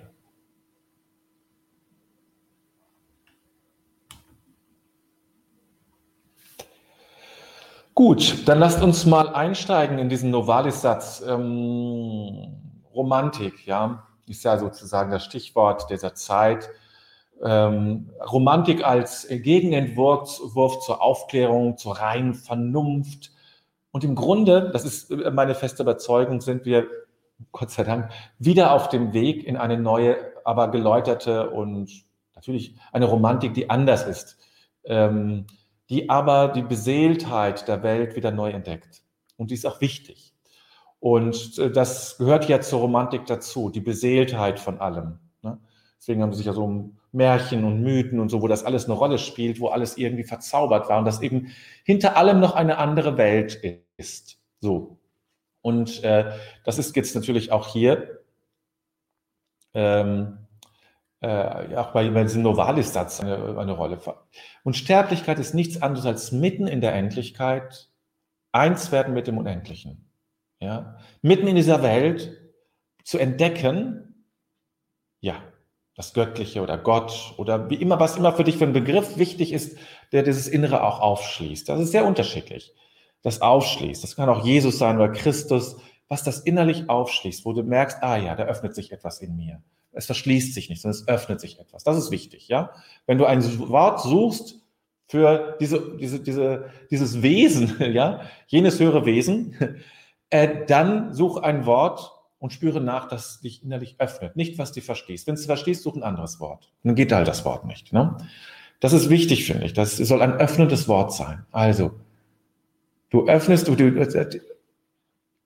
Gut, 7.99 8.47
dann 8.47 8.61
lasst 8.61 8.81
uns 8.81 9.07
mal 9.07 9.35
einsteigen 9.35 9.99
in 9.99 10.09
diesen 10.09 10.31
Novalis-Satz. 10.31 11.21
Ähm, 11.27 12.85
Romantik, 12.95 13.67
ja, 13.67 14.07
ist 14.29 14.45
ja 14.45 14.57
sozusagen 14.57 15.11
das 15.11 15.25
Stichwort 15.25 15.91
dieser 15.91 16.15
Zeit. 16.15 16.71
Ähm, 17.43 18.13
Romantik 18.25 18.87
als 18.87 19.27
Gegenentwurf 19.29 20.79
zur 20.79 21.03
Aufklärung, 21.03 21.77
zur 21.77 21.99
reinen 21.99 22.35
Vernunft. 22.35 23.33
Und 23.91 24.05
im 24.05 24.15
Grunde, 24.15 24.71
das 24.73 24.85
ist 24.85 25.11
meine 25.11 25.57
feste 25.57 25.83
Überzeugung, 25.83 26.41
sind 26.41 26.67
wir, 26.67 26.87
Gott 27.51 27.73
sei 27.73 27.83
Dank, 27.83 28.13
wieder 28.39 28.75
auf 28.75 28.91
dem 28.91 29.13
Weg 29.13 29.45
in 29.45 29.57
eine 29.57 29.77
neue, 29.77 30.19
aber 30.45 30.69
geläuterte 30.69 31.51
und 31.51 31.91
natürlich 32.37 32.77
eine 32.93 33.07
Romantik, 33.07 33.55
die 33.55 33.71
anders 33.71 34.07
ist. 34.07 34.39
Ähm, 34.85 35.47
die 35.89 36.11
aber 36.11 36.49
die 36.49 36.63
Beseeltheit 36.63 37.67
der 37.69 37.83
Welt 37.83 38.17
wieder 38.17 38.31
neu 38.31 38.51
entdeckt. 38.51 39.03
Und 39.37 39.51
die 39.51 39.55
ist 39.55 39.67
auch 39.67 39.81
wichtig. 39.81 40.35
Und 41.01 41.59
äh, 41.59 41.71
das 41.71 42.19
gehört 42.19 42.49
ja 42.49 42.61
zur 42.61 42.81
Romantik 42.81 43.27
dazu, 43.27 43.71
die 43.71 43.81
Beseeltheit 43.81 44.59
von 44.59 44.81
allem. 44.81 45.19
Ne? 45.43 45.59
Deswegen 45.99 46.23
haben 46.23 46.33
sie 46.33 46.39
sich 46.39 46.47
ja 46.47 46.53
so 46.53 46.91
Märchen 47.13 47.65
und 47.65 47.83
Mythen 47.83 48.21
und 48.21 48.29
so, 48.29 48.43
wo 48.43 48.49
das 48.49 48.65
alles 48.65 48.85
eine 48.85 48.95
Rolle 48.95 49.19
spielt, 49.19 49.61
wo 49.61 49.69
alles 49.69 49.97
irgendwie 49.97 50.25
verzaubert 50.25 50.89
war 50.89 50.99
und 50.99 51.05
dass 51.05 51.23
eben 51.23 51.53
hinter 51.85 52.17
allem 52.17 52.41
noch 52.41 52.55
eine 52.55 52.79
andere 52.79 53.17
Welt 53.17 53.61
ist. 53.97 54.39
So. 54.61 54.99
Und 55.63 56.03
äh, 56.05 56.33
das 56.65 56.79
ist 56.79 56.95
jetzt 56.97 57.15
natürlich 57.15 57.53
auch 57.53 57.69
hier. 57.69 58.21
Ähm, 59.75 60.39
äh, 61.21 61.77
auch 61.77 61.93
bei, 61.93 62.09
bei 62.11 62.23
diesem 62.23 62.43
Novalis-Satz 62.43 63.21
eine, 63.21 63.59
eine 63.59 63.73
Rolle. 63.73 63.99
Und 64.63 64.77
Sterblichkeit 64.77 65.39
ist 65.39 65.55
nichts 65.55 65.83
anderes 65.83 66.07
als 66.07 66.33
mitten 66.33 66.67
in 66.67 66.81
der 66.81 66.95
Endlichkeit 66.95 67.89
eins 68.53 68.93
werden 68.93 69.15
mit 69.15 69.27
dem 69.27 69.39
Unendlichen. 69.39 70.11
Ja? 70.61 70.99
Mitten 71.23 71.47
in 71.47 71.57
dieser 71.57 71.83
Welt 71.83 72.37
zu 73.05 73.19
entdecken, 73.19 74.25
ja, 75.21 75.43
das 75.95 76.15
Göttliche 76.15 76.63
oder 76.63 76.79
Gott 76.79 77.35
oder 77.39 77.69
wie 77.71 77.75
immer, 77.75 77.99
was 77.99 78.17
immer 78.17 78.33
für 78.33 78.45
dich 78.45 78.57
für 78.57 78.65
ein 78.65 78.73
Begriff 78.73 79.17
wichtig 79.19 79.53
ist, 79.53 79.77
der 80.13 80.23
dieses 80.23 80.47
Innere 80.47 80.85
auch 80.85 81.01
aufschließt. 81.01 81.69
Das 81.69 81.81
ist 81.81 81.91
sehr 81.91 82.07
unterschiedlich. 82.07 82.73
Das 83.23 83.43
aufschließt. 83.43 84.05
Das 84.05 84.15
kann 84.15 84.29
auch 84.29 84.45
Jesus 84.45 84.79
sein 84.79 84.97
oder 84.97 85.11
Christus, 85.11 85.77
was 86.07 86.23
das 86.23 86.39
innerlich 86.39 86.89
aufschließt, 86.89 87.45
wo 87.45 87.53
du 87.53 87.65
merkst, 87.65 87.99
ah 88.01 88.17
ja, 88.17 88.37
da 88.37 88.45
öffnet 88.45 88.77
sich 88.77 88.93
etwas 88.93 89.21
in 89.21 89.35
mir. 89.35 89.61
Es 89.99 90.07
verschließt 90.07 90.55
sich 90.55 90.71
nicht, 90.71 90.81
sondern 90.81 91.01
es 91.01 91.09
öffnet 91.09 91.41
sich 91.41 91.59
etwas. 91.59 91.83
Das 91.83 91.99
ist 91.99 92.13
wichtig, 92.13 92.47
ja. 92.47 92.71
Wenn 93.07 93.19
du 93.19 93.27
ein 93.27 93.43
Wort 93.69 94.01
suchst 94.01 94.61
für 95.09 95.57
diese, 95.61 95.97
diese, 95.99 96.21
diese, 96.21 96.71
dieses 96.91 97.21
Wesen, 97.21 97.75
ja, 97.93 98.21
jenes 98.47 98.79
höhere 98.79 99.05
Wesen, 99.05 99.57
äh, 100.31 100.65
dann 100.67 101.13
such 101.13 101.39
ein 101.39 101.67
Wort 101.67 102.13
und 102.39 102.53
spüre 102.53 102.81
nach, 102.81 103.09
dass 103.09 103.41
dich 103.41 103.65
innerlich 103.65 103.97
öffnet. 103.99 104.37
Nicht, 104.37 104.57
was 104.57 104.71
du 104.71 104.81
verstehst. 104.81 105.27
Wenn 105.27 105.35
du 105.35 105.41
es 105.41 105.47
verstehst, 105.47 105.83
such 105.83 105.97
ein 105.97 106.05
anderes 106.05 106.39
Wort. 106.39 106.73
Dann 106.85 106.95
geht 106.95 107.11
halt 107.11 107.27
das 107.27 107.45
Wort 107.45 107.65
nicht. 107.67 107.93
Ne? 107.93 108.17
Das 108.79 108.93
ist 108.93 109.11
wichtig, 109.11 109.47
finde 109.47 109.67
ich. 109.67 109.73
Das 109.73 109.97
soll 109.97 110.23
ein 110.23 110.35
öffnendes 110.35 110.87
Wort 110.87 111.13
sein. 111.13 111.45
Also, 111.51 111.91
du 113.11 113.27
öffnest, 113.27 113.67
du, 113.67 113.75
du 113.75 113.85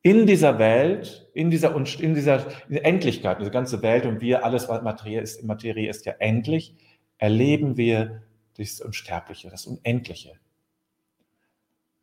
in 0.03 0.27
dieser 0.27 0.59
Welt, 0.59 1.31
in 1.33 1.51
dieser, 1.51 1.75
in 1.77 2.15
dieser 2.15 2.45
Endlichkeit, 2.69 3.41
diese 3.41 3.51
ganze 3.51 3.83
Welt 3.83 4.05
und 4.05 4.21
wir, 4.21 4.45
alles, 4.45 4.69
was 4.69 4.83
Materie 4.83 5.21
ist, 5.21 5.45
Materie 5.45 5.89
ist 5.89 6.05
ja 6.05 6.15
endlich, 6.19 6.75
erleben 7.19 7.77
wir 7.77 8.23
das 8.59 8.81
Unsterbliche, 8.81 9.49
das 9.49 9.67
Unendliche. 9.67 10.33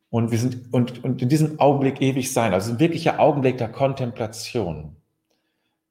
Und 0.08 0.32
wir 0.32 0.38
sind, 0.38 0.72
und, 0.72 1.04
und 1.04 1.22
in 1.22 1.28
diesem 1.28 1.60
Augenblick 1.60 2.00
ewig 2.00 2.32
sein, 2.32 2.52
also 2.52 2.72
ein 2.72 2.80
wirklicher 2.80 3.20
Augenblick 3.20 3.58
der 3.58 3.70
Kontemplation, 3.70 4.96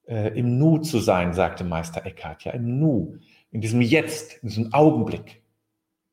äh, 0.08 0.38
im 0.38 0.58
Nu 0.58 0.80
zu 0.80 1.00
sein, 1.00 1.34
sagte 1.34 1.64
Meister 1.64 2.06
Eckhart, 2.06 2.44
ja, 2.44 2.52
im 2.52 2.80
Nu, 2.80 3.20
in 3.52 3.62
diesem 3.62 3.82
Jetzt, 3.82 4.44
in 4.44 4.50
diesem 4.50 4.74
Augenblick. 4.74 5.42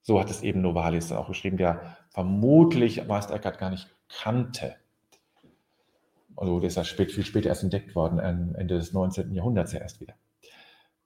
So 0.03 0.21
hat 0.21 0.31
es 0.31 0.43
eben 0.43 0.61
Novalis 0.61 1.09
dann 1.09 1.19
auch 1.19 1.29
geschrieben, 1.29 1.57
der 1.57 1.97
vermutlich 2.11 3.05
Meister 3.07 3.35
Eckhart 3.35 3.59
gar 3.59 3.71
nicht 3.71 3.89
kannte. 4.09 4.77
Also 6.37 6.61
das 6.61 6.73
ist 6.73 6.77
ja 6.77 6.85
spät, 6.85 7.13
viel 7.13 7.25
später 7.25 7.49
erst 7.49 7.63
entdeckt 7.63 7.95
worden, 7.95 8.19
Ende 8.19 8.77
des 8.77 8.93
19. 8.93 9.33
Jahrhunderts 9.33 9.73
ja 9.73 9.81
erst 9.81 10.01
wieder. 10.01 10.15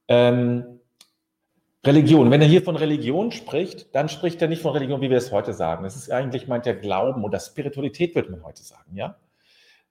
Ähm, 0.09 0.81
Religion. 1.87 2.31
Wenn 2.31 2.43
er 2.43 2.47
hier 2.49 2.63
von 2.63 2.77
Religion 2.77 3.33
spricht, 3.33 3.95
dann 3.95 4.11
spricht 4.11 4.43
er 4.43 4.49
nicht 4.49 4.61
von 4.61 4.73
Religion, 4.73 5.01
wie 5.01 5.09
wir 5.09 5.17
es 5.17 5.33
heute 5.33 5.55
sagen. 5.55 5.85
Das 5.85 5.97
ist 5.97 6.11
eigentlich, 6.11 6.47
meint 6.47 6.67
er, 6.67 6.75
Glauben 6.75 7.25
oder 7.25 7.41
Spiritualität, 7.41 8.15
würde 8.15 8.31
man 8.31 8.45
heute 8.45 8.63
sagen, 8.63 8.95
ja. 8.97 9.17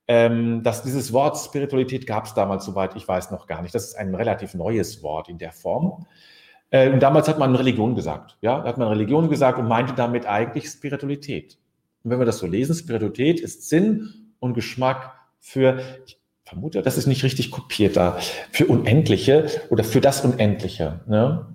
Ähm, 0.08 0.64
dass 0.64 0.84
dieses 0.84 1.14
Wort 1.14 1.38
Spiritualität 1.38 2.06
gab 2.06 2.26
es 2.26 2.34
damals, 2.34 2.66
soweit 2.66 2.96
ich 2.96 3.08
weiß, 3.08 3.32
noch 3.32 3.48
gar 3.48 3.62
nicht. 3.62 3.74
Das 3.74 3.86
ist 3.86 3.96
ein 3.96 4.14
relativ 4.14 4.54
neues 4.54 5.02
Wort 5.04 5.30
in 5.30 5.38
der 5.38 5.52
Form. 5.52 6.06
Ähm, 6.72 7.00
damals 7.00 7.28
hat 7.28 7.40
man 7.40 7.56
Religion 7.56 7.96
gesagt, 7.96 8.38
ja, 8.42 8.60
da 8.60 8.70
hat 8.70 8.78
man 8.78 8.88
Religion 8.88 9.30
gesagt 9.30 9.58
und 9.58 9.68
meinte 9.68 9.94
damit 9.94 10.28
eigentlich 10.28 10.68
Spiritualität. 10.68 11.58
Und 12.04 12.12
wenn 12.12 12.20
wir 12.20 12.26
das 12.26 12.38
so 12.38 12.48
lesen, 12.48 12.76
Spiritualität 12.76 13.40
ist 13.40 13.68
Sinn 13.68 14.34
und 14.40 14.54
Geschmack 14.54 15.19
für, 15.40 15.80
ich 16.06 16.20
vermute, 16.46 16.82
das 16.82 16.98
ist 16.98 17.08
nicht 17.08 17.24
richtig 17.24 17.52
kopiert 17.52 17.98
da, 17.98 18.18
für 18.52 18.66
Unendliche 18.68 19.48
oder 19.70 19.84
für 19.84 20.02
das 20.02 20.26
Unendliche. 20.26 21.02
Ne? 21.08 21.46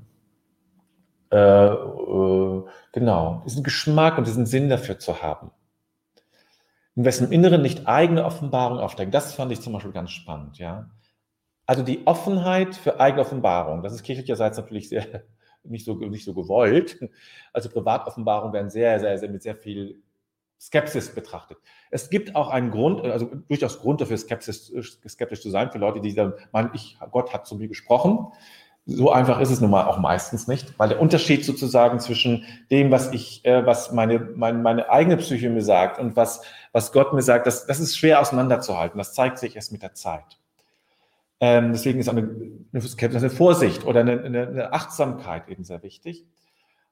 Äh, 1.30 1.36
äh, 1.36 2.62
genau, 2.92 3.42
diesen 3.44 3.64
Geschmack 3.64 4.18
und 4.18 4.26
diesen 4.26 4.46
Sinn 4.46 4.68
dafür 4.68 4.98
zu 4.98 5.20
haben. 5.20 5.50
In 6.94 7.04
wessen 7.04 7.32
Inneren 7.32 7.60
nicht 7.60 7.88
eigene 7.88 8.24
Offenbarung 8.24 8.78
aufsteigen. 8.78 9.10
Das 9.10 9.34
fand 9.34 9.50
ich 9.50 9.60
zum 9.60 9.72
Beispiel 9.72 9.92
ganz 9.92 10.10
spannend, 10.10 10.58
ja. 10.58 10.90
Also 11.66 11.82
die 11.82 12.06
Offenheit 12.06 12.76
für 12.76 13.00
eigene 13.00 13.22
Offenbarung, 13.22 13.82
das 13.82 13.94
ist 13.94 14.02
kirchlicherseits 14.02 14.58
natürlich 14.58 14.88
sehr, 14.88 15.24
nicht 15.64 15.84
so, 15.84 15.94
nicht 15.94 16.24
so 16.24 16.34
gewollt. 16.34 17.00
Also 17.52 17.68
Privatoffenbarungen 17.68 18.52
werden 18.52 18.70
sehr, 18.70 19.00
sehr, 19.00 19.18
sehr 19.18 19.30
mit 19.30 19.42
sehr 19.42 19.56
viel 19.56 20.02
Skepsis 20.60 21.14
betrachtet. 21.14 21.58
Es 21.90 22.10
gibt 22.10 22.34
auch 22.34 22.48
einen 22.48 22.70
Grund, 22.70 23.04
also 23.04 23.30
durchaus 23.48 23.80
Grund 23.80 24.00
dafür, 24.00 24.16
Skepsis, 24.16 24.72
skeptisch 25.08 25.42
zu 25.42 25.50
sein, 25.50 25.70
für 25.70 25.78
Leute, 25.78 26.00
die 26.00 26.14
dann 26.14 26.34
meinen, 26.52 26.70
ich, 26.74 26.98
Gott 27.10 27.32
hat 27.32 27.46
zu 27.46 27.56
mir 27.56 27.68
gesprochen. 27.68 28.28
So 28.86 29.10
einfach 29.10 29.40
ist 29.40 29.50
es 29.50 29.60
nun 29.62 29.70
mal 29.70 29.86
auch 29.86 29.98
meistens 29.98 30.46
nicht, 30.46 30.78
weil 30.78 30.90
der 30.90 31.00
Unterschied 31.00 31.44
sozusagen 31.44 32.00
zwischen 32.00 32.44
dem, 32.70 32.90
was 32.90 33.12
ich, 33.12 33.44
äh, 33.44 33.64
was 33.64 33.92
meine, 33.92 34.18
meine, 34.18 34.58
meine 34.58 34.90
eigene 34.90 35.16
Psyche 35.16 35.48
mir 35.48 35.62
sagt 35.62 35.98
und 35.98 36.16
was, 36.16 36.42
was 36.72 36.92
Gott 36.92 37.14
mir 37.14 37.22
sagt, 37.22 37.46
das, 37.46 37.66
das 37.66 37.80
ist 37.80 37.96
schwer 37.96 38.20
auseinanderzuhalten. 38.20 38.98
Das 38.98 39.14
zeigt 39.14 39.38
sich 39.38 39.56
erst 39.56 39.72
mit 39.72 39.82
der 39.82 39.94
Zeit. 39.94 40.38
Ähm, 41.40 41.72
deswegen 41.72 41.98
ist 41.98 42.08
eine, 42.08 42.28
eine 42.72 43.30
Vorsicht 43.30 43.84
oder 43.84 44.00
eine, 44.00 44.22
eine, 44.22 44.72
Achtsamkeit 44.72 45.48
eben 45.48 45.64
sehr 45.64 45.82
wichtig. 45.82 46.26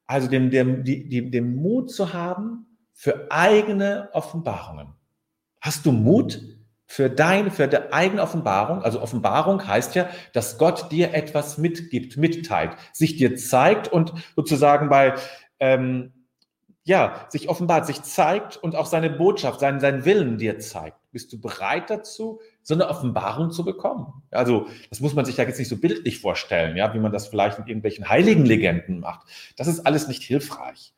Also 0.07 0.29
dem, 0.29 0.51
dem, 0.51 0.85
die, 0.85 1.31
dem 1.31 1.57
Mut 1.57 1.91
zu 1.91 2.13
haben 2.13 2.67
für 2.93 3.31
eigene 3.31 4.11
Offenbarungen. 4.13 4.95
Hast 5.61 5.87
du 5.87 5.93
Mut 5.93 6.41
für 6.87 7.09
deine, 7.09 7.51
für 7.51 7.69
deine 7.69 7.93
eigene 7.93 8.23
Offenbarung? 8.23 8.83
Also 8.83 9.01
Offenbarung 9.01 9.67
heißt 9.67 9.95
ja, 9.95 10.09
dass 10.33 10.59
Gott 10.59 10.91
dir 10.93 11.15
etwas 11.15 11.59
mitgibt, 11.59 12.17
mitteilt, 12.17 12.77
sich 12.93 13.17
dir 13.17 13.37
zeigt 13.37 13.89
und 13.89 14.13
sozusagen 14.37 14.89
bei, 14.89 15.15
ähm, 15.61 16.13
ja, 16.85 17.27
sich 17.29 17.49
offenbart, 17.49 17.87
sich 17.87 18.03
zeigt 18.03 18.57
und 18.57 18.75
auch 18.75 18.87
seine 18.87 19.09
Botschaft, 19.09 19.61
seinen, 19.61 19.81
seinen 19.81 20.05
Willen 20.05 20.39
dir 20.39 20.59
zeigt. 20.59 20.97
Bist 21.13 21.33
du 21.33 21.41
bereit 21.41 21.91
dazu, 21.91 22.41
so 22.63 22.75
eine 22.75 22.89
Offenbarung 22.89 23.53
zu 23.53 23.65
bekommen? 23.65 24.23
Also, 24.31 24.67
das 24.91 25.01
muss 25.01 25.15
man 25.15 25.25
sich 25.25 25.37
ja 25.37 25.45
jetzt 25.45 25.59
nicht 25.59 25.69
so 25.69 25.77
bildlich 25.77 26.19
vorstellen, 26.19 26.77
ja, 26.77 26.93
wie 26.93 26.99
man 26.99 27.13
das 27.13 27.29
vielleicht 27.29 27.59
in 27.59 27.67
irgendwelchen 27.67 28.09
heiligen 28.09 28.45
Legenden 28.45 29.01
macht. 29.01 29.29
Das 29.57 29.69
ist 29.69 29.87
alles 29.87 30.09
nicht 30.09 30.23
hilfreich. 30.23 30.95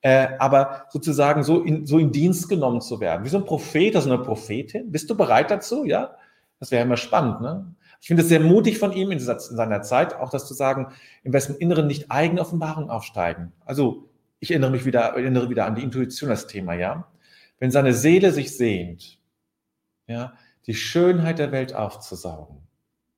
Äh, 0.00 0.28
aber 0.38 0.86
sozusagen 0.90 1.42
so 1.42 1.62
in, 1.62 1.84
so 1.86 1.98
in 1.98 2.12
Dienst 2.12 2.48
genommen 2.48 2.80
zu 2.80 3.00
werden, 3.00 3.24
wie 3.24 3.28
so 3.28 3.38
ein 3.38 3.44
Prophet 3.44 3.94
oder 3.94 4.02
so 4.02 4.12
eine 4.12 4.22
Prophetin. 4.22 4.92
Bist 4.92 5.10
du 5.10 5.16
bereit 5.16 5.50
dazu? 5.50 5.84
Ja, 5.84 6.14
das 6.60 6.70
wäre 6.70 6.84
immer 6.84 6.96
spannend. 6.96 7.40
Ne? 7.40 7.74
Ich 8.00 8.06
finde 8.06 8.22
es 8.22 8.28
sehr 8.28 8.40
mutig 8.40 8.78
von 8.78 8.92
ihm 8.92 9.10
in, 9.10 9.18
in 9.18 9.38
seiner 9.38 9.82
Zeit, 9.82 10.14
auch 10.14 10.30
das 10.30 10.46
zu 10.46 10.54
sagen, 10.54 10.92
im 11.24 11.32
besten 11.32 11.54
Inneren 11.54 11.88
nicht 11.88 12.10
eigene 12.10 12.40
Offenbarung 12.40 12.90
aufsteigen. 12.90 13.52
Also 13.64 14.08
ich 14.38 14.52
erinnere 14.52 14.70
mich 14.70 14.84
wieder, 14.84 15.00
erinnere 15.00 15.50
wieder 15.50 15.66
an 15.66 15.74
die 15.74 15.82
Intuition, 15.82 16.30
das 16.30 16.46
Thema, 16.46 16.74
ja. 16.74 17.08
Wenn 17.58 17.72
seine 17.72 17.92
Seele 17.92 18.30
sich 18.30 18.56
sehnt, 18.56 19.18
ja, 20.06 20.32
die 20.66 20.74
Schönheit 20.74 21.40
der 21.40 21.50
Welt 21.50 21.74
aufzusaugen. 21.74 22.58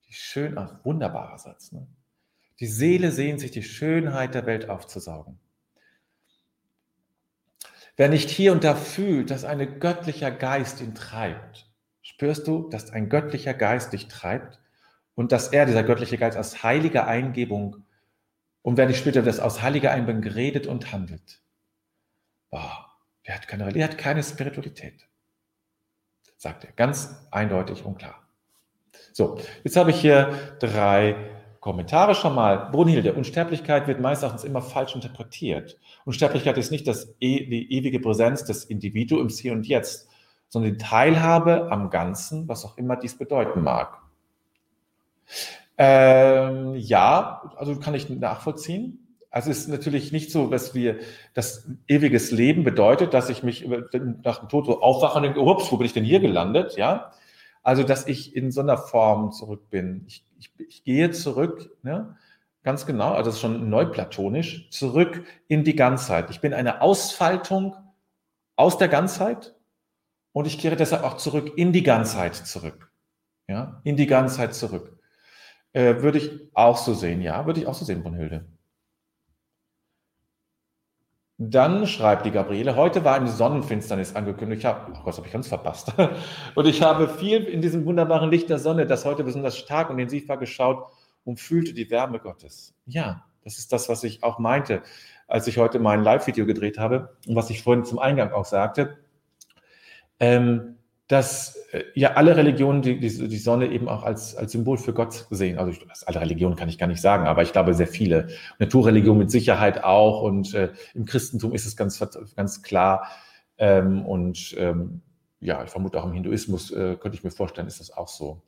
Die 0.07 0.13
schön, 0.13 0.57
ach, 0.57 0.83
wunderbarer 0.83 1.37
Satz, 1.37 1.71
ne? 1.71 1.85
Die 2.59 2.67
Seele 2.67 3.11
sehnt 3.11 3.39
sich, 3.39 3.51
die 3.51 3.63
Schönheit 3.63 4.35
der 4.35 4.45
Welt 4.45 4.69
aufzusaugen. 4.69 5.39
Wer 7.97 8.09
nicht 8.09 8.29
hier 8.29 8.51
und 8.51 8.63
da 8.63 8.75
fühlt, 8.75 9.31
dass 9.31 9.43
ein 9.43 9.79
göttlicher 9.79 10.31
Geist 10.31 10.81
ihn 10.81 10.95
treibt, 10.95 11.67
spürst 12.01 12.47
du, 12.47 12.69
dass 12.69 12.91
ein 12.91 13.09
göttlicher 13.09 13.53
Geist 13.53 13.93
dich 13.93 14.07
treibt 14.07 14.59
und 15.15 15.31
dass 15.31 15.49
er, 15.49 15.65
dieser 15.65 15.83
göttliche 15.83 16.17
Geist, 16.17 16.37
aus 16.37 16.63
heiliger 16.63 17.07
Eingebung 17.07 17.85
und 18.61 18.77
wer 18.77 18.87
nicht 18.87 18.99
spürt, 18.99 19.15
das 19.15 19.39
aus 19.39 19.61
heiliger 19.61 19.91
Eingebung 19.91 20.21
geredet 20.21 20.67
und 20.67 20.91
handelt. 20.91 21.41
Boah, 22.49 22.87
der 23.27 23.35
hat 23.35 23.47
keine, 23.47 23.71
der 23.71 23.83
hat 23.83 23.97
keine 23.97 24.23
Spiritualität 24.23 25.07
sagt 26.41 26.63
er 26.63 26.71
ganz 26.71 27.27
eindeutig 27.29 27.85
und 27.85 27.99
klar. 27.99 28.27
So, 29.13 29.39
jetzt 29.63 29.75
habe 29.75 29.91
ich 29.91 30.01
hier 30.01 30.55
drei 30.59 31.15
Kommentare 31.61 32.15
schon 32.15 32.33
mal. 32.33 32.69
Brunhilde, 32.71 33.13
Unsterblichkeit 33.13 33.87
wird 33.87 34.01
meistens 34.01 34.43
immer 34.43 34.63
falsch 34.63 34.95
interpretiert. 34.95 35.77
Unsterblichkeit 36.05 36.57
ist 36.57 36.71
nicht 36.71 36.87
das, 36.87 37.15
e, 37.19 37.45
die 37.45 37.71
ewige 37.71 37.99
Präsenz 37.99 38.43
des 38.43 38.65
Individuums 38.65 39.37
hier 39.37 39.53
und 39.53 39.67
jetzt, 39.67 40.09
sondern 40.49 40.73
die 40.73 40.77
Teilhabe 40.79 41.71
am 41.71 41.91
Ganzen, 41.91 42.47
was 42.47 42.65
auch 42.65 42.77
immer 42.77 42.97
dies 42.97 43.15
bedeuten 43.15 43.61
mag. 43.61 43.99
Ähm, 45.77 46.75
ja, 46.75 47.53
also 47.55 47.79
kann 47.79 47.93
ich 47.93 48.09
nachvollziehen. 48.09 49.15
Also 49.29 49.51
es 49.51 49.59
ist 49.59 49.67
natürlich 49.69 50.11
nicht 50.11 50.31
so, 50.31 50.47
dass 50.47 50.73
wir 50.73 50.97
das 51.35 51.69
ewiges 51.87 52.31
Leben 52.31 52.63
bedeutet, 52.63 53.13
dass 53.13 53.29
ich 53.29 53.43
mich 53.43 53.65
nach 54.23 54.39
dem 54.39 54.49
Tod 54.49 54.65
so 54.65 54.81
aufwache 54.81 55.17
und 55.17 55.23
denke, 55.23 55.39
ups, 55.39 55.71
wo 55.71 55.77
bin 55.77 55.85
ich 55.85 55.93
denn 55.93 56.03
hier 56.03 56.19
gelandet? 56.19 56.75
Ja, 56.75 57.11
also 57.63 57.83
dass 57.83 58.07
ich 58.07 58.35
in 58.35 58.51
so 58.51 58.61
einer 58.61 58.77
Form 58.77 59.31
zurück 59.31 59.69
bin. 59.69 60.03
Ich, 60.07 60.25
ich, 60.39 60.51
ich 60.57 60.83
gehe 60.83 61.11
zurück, 61.11 61.77
ne? 61.83 62.17
ganz 62.63 62.85
genau, 62.85 63.11
also 63.11 63.29
das 63.29 63.35
ist 63.35 63.41
schon 63.41 63.69
neuplatonisch, 63.69 64.69
zurück 64.69 65.23
in 65.47 65.63
die 65.63 65.75
Ganzheit. 65.75 66.29
Ich 66.29 66.41
bin 66.41 66.53
eine 66.53 66.81
Ausfaltung 66.81 67.75
aus 68.55 68.77
der 68.77 68.87
Ganzheit 68.87 69.55
und 70.33 70.47
ich 70.47 70.59
kehre 70.59 70.75
deshalb 70.75 71.03
auch 71.03 71.17
zurück 71.17 71.53
in 71.57 71.71
die 71.71 71.83
Ganzheit 71.83 72.35
zurück. 72.35 72.91
Ja, 73.47 73.81
in 73.83 73.97
die 73.97 74.07
Ganzheit 74.07 74.53
zurück. 74.53 74.97
Äh, 75.73 76.01
würde 76.01 76.19
ich 76.19 76.49
auch 76.53 76.77
so 76.77 76.93
sehen, 76.93 77.21
ja, 77.21 77.45
würde 77.45 77.59
ich 77.59 77.67
auch 77.67 77.73
so 77.73 77.85
sehen, 77.85 78.03
Brunhilde. 78.03 78.45
Dann 81.43 81.87
schreibt 81.87 82.27
die 82.27 82.31
Gabriele, 82.31 82.75
heute 82.75 83.03
war 83.03 83.15
eine 83.15 83.27
Sonnenfinsternis 83.27 84.15
angekündigt. 84.15 84.59
Ich 84.59 84.65
habe, 84.65 84.93
oh 84.93 85.03
Gott, 85.03 85.17
habe 85.17 85.25
ich 85.25 85.33
ganz 85.33 85.47
verpasst. 85.47 85.91
Und 86.55 86.67
ich 86.67 86.83
habe 86.83 87.09
viel 87.09 87.45
in 87.45 87.63
diesem 87.63 87.83
wunderbaren 87.83 88.29
Licht 88.29 88.47
der 88.51 88.59
Sonne, 88.59 88.85
das 88.85 89.05
heute 89.05 89.23
besonders 89.23 89.57
stark 89.57 89.89
und 89.89 89.97
intensiv 89.97 90.29
war, 90.29 90.37
geschaut 90.37 90.85
und 91.23 91.39
fühlte 91.39 91.73
die 91.73 91.89
Wärme 91.89 92.19
Gottes. 92.19 92.75
Ja, 92.85 93.25
das 93.43 93.57
ist 93.57 93.73
das, 93.73 93.89
was 93.89 94.03
ich 94.03 94.21
auch 94.21 94.37
meinte, 94.37 94.83
als 95.27 95.47
ich 95.47 95.57
heute 95.57 95.79
mein 95.79 96.03
Live-Video 96.03 96.45
gedreht 96.45 96.77
habe 96.77 97.17
und 97.27 97.35
was 97.35 97.49
ich 97.49 97.63
vorhin 97.63 97.85
zum 97.85 97.97
Eingang 97.97 98.33
auch 98.33 98.45
sagte. 98.45 98.99
Ähm, 100.19 100.77
dass 101.11 101.57
äh, 101.73 101.83
ja 101.93 102.13
alle 102.13 102.37
Religionen 102.37 102.81
die, 102.81 102.97
die, 102.97 103.27
die, 103.27 103.37
Sonne 103.37 103.67
eben 103.67 103.89
auch 103.89 104.03
als, 104.03 104.35
als 104.35 104.53
Symbol 104.53 104.77
für 104.77 104.93
Gott 104.93 105.27
sehen. 105.29 105.57
Also 105.57 105.71
ich, 105.71 105.85
alle 106.05 106.21
Religionen 106.21 106.55
kann 106.55 106.69
ich 106.69 106.77
gar 106.77 106.87
nicht 106.87 107.01
sagen, 107.01 107.27
aber 107.27 107.43
ich 107.43 107.51
glaube 107.51 107.73
sehr 107.73 107.87
viele. 107.87 108.29
Naturreligion 108.59 109.17
mit 109.17 109.29
Sicherheit 109.29 109.83
auch 109.83 110.21
und 110.21 110.53
äh, 110.53 110.71
im 110.93 111.03
Christentum 111.03 111.53
ist 111.53 111.65
es 111.65 111.75
ganz, 111.75 112.01
ganz 112.35 112.61
klar. 112.61 113.07
Ähm, 113.57 114.05
und 114.05 114.55
ähm, 114.57 115.01
ja, 115.41 115.63
ich 115.65 115.69
vermute 115.69 115.99
auch 115.99 116.05
im 116.05 116.13
Hinduismus 116.13 116.71
äh, 116.71 116.95
könnte 116.95 117.17
ich 117.17 117.25
mir 117.25 117.31
vorstellen, 117.31 117.67
ist 117.67 117.81
das 117.81 117.91
auch 117.91 118.07
so. 118.07 118.43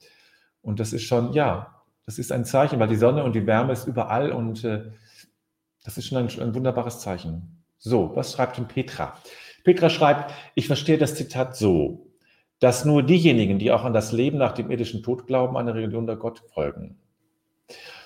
Und 0.62 0.80
das 0.80 0.93
ist 0.93 1.04
schon, 1.04 1.34
ja, 1.34 1.84
das 2.06 2.17
ist 2.17 2.32
ein 2.32 2.45
Zeichen, 2.45 2.80
weil 2.80 2.88
die 2.88 2.95
Sonne 2.95 3.26
und 3.26 3.36
die 3.36 3.45
Wärme 3.45 3.73
ist 3.73 3.88
überall 3.88 4.32
und 4.32 4.63
äh, 4.63 4.84
das 5.84 5.97
ist 5.97 6.08
schon 6.08 6.17
ein, 6.17 6.30
ein 6.39 6.56
wunderbares 6.56 6.99
Zeichen. 6.99 7.63
So, 7.78 8.15
was 8.15 8.32
schreibt 8.32 8.58
denn 8.58 8.69
Petra? 8.69 9.17
Petra 9.65 9.89
schreibt, 9.89 10.34
ich 10.56 10.67
verstehe 10.67 10.97
das 10.97 11.15
Zitat 11.15 11.58
so 11.58 12.12
dass 12.63 12.86
nur 12.86 13.04
diejenigen, 13.04 13.60
die 13.60 13.73
auch 13.73 13.84
an 13.84 13.91
das 13.91 14.13
Leben 14.13 14.38
nach 14.38 14.54
dem 14.54 14.71
irdischen 14.71 15.04
Tod 15.04 15.28
glauben, 15.28 15.58
einer 15.58 15.76
Religion 15.76 16.08
der 16.08 16.15
Gott 16.15 16.43
folgen. 16.54 16.95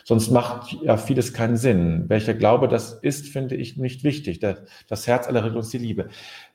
Sonst 0.04 0.32
macht 0.32 0.74
ja 0.82 0.98
vieles 0.98 1.32
keinen 1.32 1.58
Sinn. 1.58 2.06
Welcher 2.08 2.34
Glaube 2.34 2.68
das 2.68 2.94
ist, 2.94 3.28
finde 3.28 3.56
ich 3.56 3.78
nicht 3.78 4.04
wichtig. 4.04 4.40
Das 4.40 5.06
Herz 5.06 5.28
aller 5.28 5.42
Religion 5.42 5.62
ist 5.62 5.74
die 5.74 5.78
Liebe. 5.78 6.10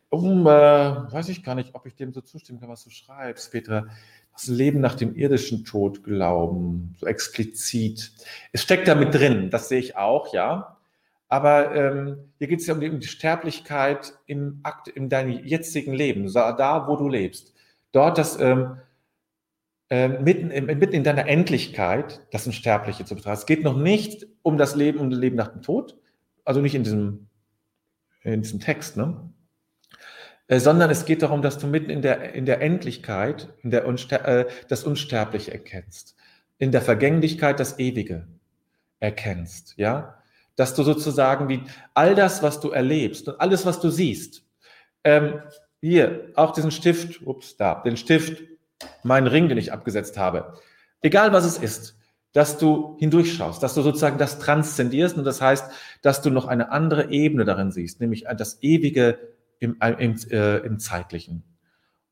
Um, 0.09 0.49
äh, 0.49 0.51
weiß 0.51 1.29
ich 1.29 1.45
gar 1.45 1.55
nicht, 1.55 1.77
ob 1.77 1.87
ich 1.87 1.95
dem 1.95 2.13
so 2.13 2.23
zustimmen 2.23 2.59
kann, 2.59 2.71
was 2.71 2.83
du 2.83 2.91
schreibst, 2.91 3.53
Petra. 3.53 3.87
Das 4.33 4.49
Leben 4.49 4.81
nach 4.81 4.97
dem 4.97 5.15
irdischen 5.15 5.65
Tod 5.65 6.03
glauben, 6.03 6.97
so 6.99 7.07
explizit. 7.07 8.11
Es 8.51 8.63
steckt 8.63 8.89
da 8.89 8.97
mit 8.97 9.15
drin, 9.15 9.49
das 9.51 9.69
sehe 9.69 9.79
ich 9.79 9.97
auch, 9.97 10.35
ja. 10.35 10.77
Aber 11.29 11.73
ähm, 11.77 12.33
hier 12.39 12.49
geht 12.49 12.61
es 12.61 12.67
ja 12.67 12.75
um 12.75 12.81
die, 12.81 12.91
um 12.91 12.99
die 12.99 13.07
Sterblichkeit 13.07 14.13
im 14.27 14.59
Akt, 14.65 14.89
in 14.89 15.09
deinem 15.09 15.45
jetzigen 15.45 15.95
Leben, 15.95 16.31
da, 16.33 16.89
wo 16.89 16.97
du 16.97 17.09
lebst 17.09 17.52
dort 17.93 18.19
das 18.19 18.39
ähm, 18.41 18.79
äh, 19.91 20.09
mitten, 20.09 20.51
in, 20.51 20.67
mitten 20.67 20.95
in 20.95 21.05
deiner 21.05 21.29
Endlichkeit 21.29 22.27
das 22.33 22.47
Unsterbliche 22.47 23.05
zu 23.05 23.15
betrachten. 23.15 23.39
Es 23.39 23.47
geht 23.47 23.63
noch 23.63 23.77
nicht 23.77 24.27
um 24.43 24.57
das 24.57 24.75
Leben, 24.75 24.99
um 24.99 25.11
das 25.11 25.19
Leben 25.19 25.37
nach 25.37 25.49
dem 25.49 25.63
Tod, 25.63 25.97
also 26.45 26.61
nicht 26.61 26.75
in 26.75 26.83
diesem, 26.83 27.29
in 28.23 28.43
diesem 28.43 28.61
Text, 28.61 28.97
ne? 28.97 29.33
Äh, 30.49 30.61
sondern 30.61 30.91
es 30.91 31.05
geht 31.05 31.23
darum, 31.23 31.43
dass 31.43 31.59
du 31.59 31.67
mitten 31.67 31.91
in 31.91 32.03
der, 32.03 32.35
in 32.35 32.47
der 32.47 32.61
Endlichkeit 32.61 33.53
in 33.63 33.71
der 33.71 33.87
Unster 33.87 34.27
äh, 34.27 34.49
das 34.69 34.85
Unsterbliche 34.85 35.53
erkennst, 35.53 36.17
in 36.59 36.73
der 36.73 36.83
Vergänglichkeit 36.83 37.61
das 37.61 37.79
Ewige 37.79 38.27
erkennst, 39.01 39.75
ja, 39.77 40.23
dass 40.57 40.75
du 40.75 40.83
sozusagen 40.83 41.49
wie 41.49 41.63
all 41.95 42.15
das, 42.15 42.43
was 42.43 42.61
du 42.61 42.71
erlebst 42.71 43.29
und 43.29 43.41
alles, 43.41 43.67
was 43.67 43.81
du 43.81 43.89
siehst, 43.89 44.45
ähm, 45.05 45.41
hier, 45.83 46.31
auch 46.37 46.53
diesen 46.53 46.71
Stift, 46.71 47.27
ups, 47.27 47.57
da, 47.57 47.83
den 47.85 47.97
Stift, 47.97 48.45
meinen 49.03 49.27
Ring, 49.27 49.49
den 49.49 49.59
ich 49.59 49.73
abgesetzt 49.73 50.17
habe. 50.17 50.55
Egal 51.01 51.33
was 51.33 51.45
es 51.45 51.59
ist, 51.59 51.99
dass 52.33 52.57
du 52.57 52.97
hindurchschaust, 52.99 53.63
dass 53.63 53.75
du 53.75 53.83
sozusagen 53.83 54.17
das 54.17 54.39
transzendierst 54.39 55.19
und 55.19 55.25
das 55.25 55.43
heißt, 55.43 55.71
dass 56.01 56.23
du 56.23 56.31
noch 56.31 56.47
eine 56.47 56.71
andere 56.71 57.11
Ebene 57.11 57.45
darin 57.45 57.73
siehst, 57.73 58.01
nämlich 58.01 58.25
das 58.39 58.63
Ewige 58.63 59.19
im, 59.59 59.77
im, 59.99 60.17
äh, 60.31 60.59
im 60.59 60.79
Zeitlichen. 60.79 61.43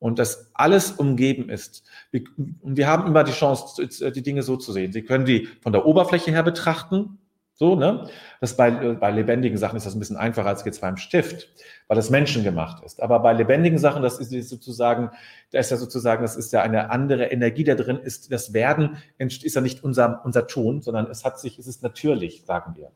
Und 0.00 0.18
dass 0.18 0.50
alles 0.54 0.92
umgeben 0.92 1.48
ist. 1.48 1.84
Und 2.12 2.76
wir 2.76 2.88
haben 2.88 3.06
immer 3.06 3.22
die 3.22 3.32
Chance, 3.32 3.86
die 3.86 4.22
Dinge 4.22 4.42
so 4.42 4.56
zu 4.56 4.72
sehen. 4.72 4.92
Sie 4.92 5.02
können 5.02 5.26
die 5.26 5.46
von 5.60 5.72
der 5.72 5.84
Oberfläche 5.84 6.30
her 6.30 6.42
betrachten, 6.42 7.19
so, 7.60 7.76
ne? 7.76 8.08
Das 8.40 8.56
bei, 8.56 8.70
bei 8.70 9.10
lebendigen 9.10 9.58
Sachen 9.58 9.76
ist 9.76 9.84
das 9.84 9.94
ein 9.94 9.98
bisschen 9.98 10.16
einfacher 10.16 10.48
als 10.48 10.64
jetzt 10.64 10.80
beim 10.80 10.96
Stift, 10.96 11.50
weil 11.88 11.94
das 11.94 12.08
menschengemacht 12.08 12.82
ist. 12.82 13.02
Aber 13.02 13.20
bei 13.20 13.34
lebendigen 13.34 13.78
Sachen, 13.78 14.02
das 14.02 14.18
ist 14.18 14.48
sozusagen, 14.48 15.10
da 15.52 15.58
ist 15.58 15.70
ja 15.70 15.76
sozusagen, 15.76 16.22
das 16.22 16.36
ist 16.36 16.54
ja 16.54 16.62
eine 16.62 16.88
andere 16.88 17.26
Energie 17.26 17.64
da 17.64 17.74
drin, 17.74 17.98
ist 17.98 18.32
das 18.32 18.54
Werden, 18.54 18.96
ist 19.18 19.54
ja 19.54 19.60
nicht 19.60 19.84
unser, 19.84 20.22
unser 20.24 20.46
Ton, 20.46 20.80
sondern 20.80 21.10
es 21.10 21.22
hat 21.22 21.38
sich, 21.38 21.58
es 21.58 21.66
ist 21.66 21.82
natürlich, 21.82 22.44
sagen 22.46 22.76
wir. 22.76 22.92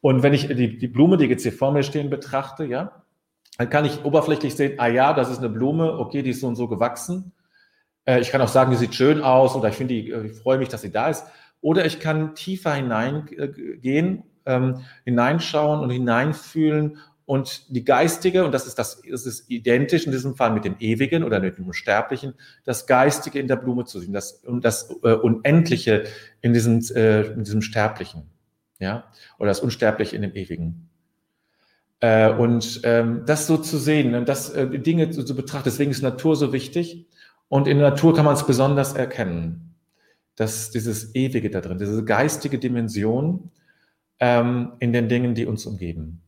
Und 0.00 0.22
wenn 0.22 0.32
ich 0.32 0.46
die, 0.46 0.78
die 0.78 0.88
Blume, 0.88 1.16
die 1.16 1.24
jetzt 1.24 1.42
hier 1.42 1.52
vor 1.52 1.72
mir 1.72 1.82
stehen, 1.82 2.08
betrachte, 2.08 2.64
ja, 2.64 3.02
dann 3.58 3.68
kann 3.68 3.84
ich 3.84 4.04
oberflächlich 4.04 4.54
sehen, 4.54 4.78
ah 4.78 4.86
ja, 4.86 5.12
das 5.12 5.28
ist 5.28 5.38
eine 5.38 5.48
Blume, 5.48 5.98
okay, 5.98 6.22
die 6.22 6.30
ist 6.30 6.40
so 6.40 6.46
und 6.46 6.54
so 6.54 6.68
gewachsen. 6.68 7.32
Äh, 8.04 8.20
ich 8.20 8.30
kann 8.30 8.40
auch 8.42 8.48
sagen, 8.48 8.70
die 8.70 8.76
sieht 8.76 8.94
schön 8.94 9.22
aus 9.22 9.56
oder 9.56 9.70
ich 9.70 9.74
finde, 9.74 9.94
äh, 9.94 10.26
ich 10.26 10.38
freue 10.38 10.58
mich, 10.58 10.68
dass 10.68 10.82
sie 10.82 10.92
da 10.92 11.08
ist. 11.08 11.24
Oder 11.62 11.86
ich 11.86 12.00
kann 12.00 12.34
tiefer 12.34 12.74
hineingehen, 12.74 14.24
ähm, 14.44 14.80
hineinschauen 15.04 15.80
und 15.80 15.90
hineinfühlen 15.90 16.98
und 17.24 17.74
die 17.74 17.84
geistige, 17.84 18.44
und 18.44 18.52
das 18.52 18.66
ist 18.66 18.78
das, 18.78 19.00
das 19.08 19.24
ist 19.24 19.48
identisch 19.48 20.04
in 20.04 20.12
diesem 20.12 20.34
Fall 20.34 20.52
mit 20.52 20.64
dem 20.64 20.74
Ewigen 20.80 21.22
oder 21.22 21.40
mit 21.40 21.56
dem 21.56 21.66
Unsterblichen, 21.66 22.34
das 22.64 22.86
Geistige 22.86 23.38
in 23.38 23.48
der 23.48 23.56
Blume 23.56 23.84
zu 23.84 24.00
sehen, 24.00 24.12
das, 24.12 24.42
das 24.60 24.90
äh, 25.02 25.12
Unendliche 25.14 26.04
in 26.40 26.52
diesem, 26.52 26.80
äh, 26.94 27.22
in 27.28 27.44
diesem 27.44 27.62
Sterblichen, 27.62 28.24
ja, 28.80 29.04
oder 29.38 29.48
das 29.48 29.60
Unsterbliche 29.60 30.16
in 30.16 30.22
dem 30.22 30.34
Ewigen. 30.34 30.90
Äh, 32.00 32.32
und 32.32 32.80
ähm, 32.82 33.22
das 33.24 33.46
so 33.46 33.56
zu 33.56 33.78
sehen, 33.78 34.16
und 34.16 34.28
das 34.28 34.50
äh, 34.50 34.66
Dinge 34.80 35.10
zu, 35.10 35.24
zu 35.24 35.36
betrachten, 35.36 35.64
deswegen 35.66 35.92
ist 35.92 36.02
Natur 36.02 36.34
so 36.34 36.52
wichtig. 36.52 37.06
Und 37.48 37.68
in 37.68 37.78
der 37.78 37.90
Natur 37.90 38.14
kann 38.14 38.24
man 38.24 38.34
es 38.34 38.46
besonders 38.46 38.94
erkennen, 38.94 39.71
dass 40.36 40.70
dieses 40.70 41.14
Ewige 41.14 41.50
da 41.50 41.60
drin, 41.60 41.78
diese 41.78 42.04
geistige 42.04 42.58
Dimension 42.58 43.50
ähm, 44.18 44.72
in 44.78 44.92
den 44.92 45.08
Dingen, 45.08 45.34
die 45.34 45.46
uns 45.46 45.66
umgeben. 45.66 46.22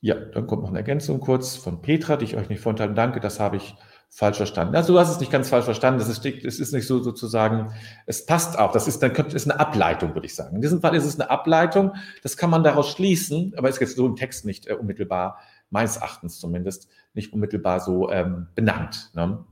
Ja, 0.00 0.14
dann 0.14 0.46
kommt 0.46 0.62
noch 0.62 0.68
eine 0.68 0.78
Ergänzung 0.78 1.20
kurz 1.20 1.56
von 1.56 1.82
Petra, 1.82 2.16
die 2.16 2.24
ich 2.24 2.36
euch 2.36 2.48
nicht 2.48 2.60
vorenthalten. 2.60 2.94
Danke, 2.94 3.20
das 3.20 3.40
habe 3.40 3.56
ich 3.56 3.74
falsch 4.10 4.36
verstanden. 4.36 4.74
Also 4.74 4.94
du 4.94 4.98
hast 4.98 5.10
es 5.10 5.20
nicht 5.20 5.30
ganz 5.30 5.48
falsch 5.48 5.64
verstanden. 5.64 5.98
Das 5.98 6.08
ist, 6.08 6.24
ist 6.24 6.72
nicht 6.72 6.86
so 6.86 7.02
sozusagen, 7.02 7.72
es 8.06 8.24
passt 8.24 8.58
auch. 8.58 8.72
Das 8.72 8.88
ist, 8.88 9.02
dann 9.02 9.12
könnte, 9.12 9.36
ist 9.36 9.50
eine 9.50 9.60
Ableitung, 9.60 10.14
würde 10.14 10.26
ich 10.26 10.34
sagen. 10.34 10.56
In 10.56 10.62
diesem 10.62 10.80
Fall 10.80 10.94
ist 10.94 11.04
es 11.04 11.18
eine 11.18 11.30
Ableitung. 11.30 11.94
Das 12.22 12.36
kann 12.36 12.50
man 12.50 12.64
daraus 12.64 12.90
schließen, 12.90 13.54
aber 13.56 13.68
ist 13.68 13.80
jetzt 13.80 13.96
so 13.96 14.06
im 14.06 14.16
Text 14.16 14.44
nicht 14.44 14.66
äh, 14.66 14.74
unmittelbar, 14.74 15.38
meines 15.70 15.96
Erachtens 15.96 16.38
zumindest, 16.38 16.88
nicht 17.12 17.32
unmittelbar 17.32 17.80
so 17.80 18.10
ähm, 18.10 18.48
benannt. 18.54 19.10
Ne? 19.14 19.44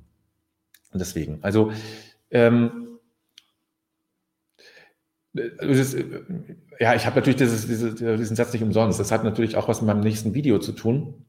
Und 0.93 0.99
deswegen, 1.01 1.41
also 1.43 1.73
ähm, 2.31 2.99
äh, 5.35 6.05
ja, 6.79 6.95
ich 6.95 7.07
habe 7.07 7.17
natürlich 7.17 7.37
dieses, 7.37 7.67
diese, 7.67 7.95
diesen 7.95 8.37
Satz 8.37 8.53
nicht 8.53 8.63
umsonst. 8.63 9.01
Das 9.01 9.13
hat 9.13 9.25
natürlich 9.25 9.57
auch 9.57 9.69
was 9.69 9.81
mit 9.81 9.89
meinem 9.89 10.01
nächsten 10.01 10.35
Video 10.35 10.59
zu 10.59 10.73
tun, 10.73 11.27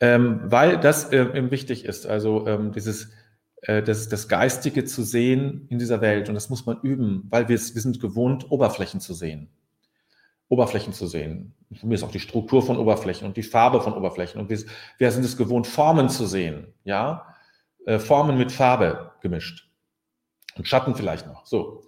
ähm, 0.00 0.40
weil 0.44 0.78
das 0.78 1.12
äh, 1.12 1.50
wichtig 1.50 1.84
ist. 1.84 2.06
Also 2.06 2.46
ähm, 2.46 2.72
dieses 2.72 3.10
äh, 3.66 3.82
das, 3.82 4.08
das 4.08 4.28
Geistige 4.28 4.84
zu 4.84 5.02
sehen 5.02 5.66
in 5.68 5.78
dieser 5.78 6.00
Welt 6.00 6.28
und 6.28 6.34
das 6.34 6.50
muss 6.50 6.66
man 6.66 6.80
üben, 6.82 7.26
weil 7.30 7.48
wir, 7.48 7.58
wir 7.58 7.58
sind 7.58 8.00
gewohnt, 8.00 8.50
Oberflächen 8.50 9.00
zu 9.00 9.14
sehen. 9.14 9.48
Oberflächen 10.48 10.92
zu 10.92 11.06
sehen. 11.06 11.54
Für 11.72 11.86
mich 11.86 11.96
ist 11.96 12.02
auch 12.04 12.10
die 12.10 12.20
Struktur 12.20 12.62
von 12.62 12.76
Oberflächen 12.76 13.26
und 13.26 13.36
die 13.36 13.42
Farbe 13.42 13.80
von 13.80 13.94
Oberflächen. 13.94 14.40
Und 14.40 14.50
wir, 14.50 14.58
wir 14.98 15.10
sind 15.10 15.24
es 15.24 15.36
gewohnt, 15.36 15.66
Formen 15.66 16.10
zu 16.10 16.26
sehen. 16.26 16.66
Ja, 16.84 17.33
äh, 17.86 17.98
Formen 17.98 18.38
mit 18.38 18.52
Farbe 18.52 19.12
gemischt. 19.20 19.70
Und 20.56 20.68
Schatten 20.68 20.94
vielleicht 20.94 21.26
noch. 21.26 21.46
So. 21.46 21.82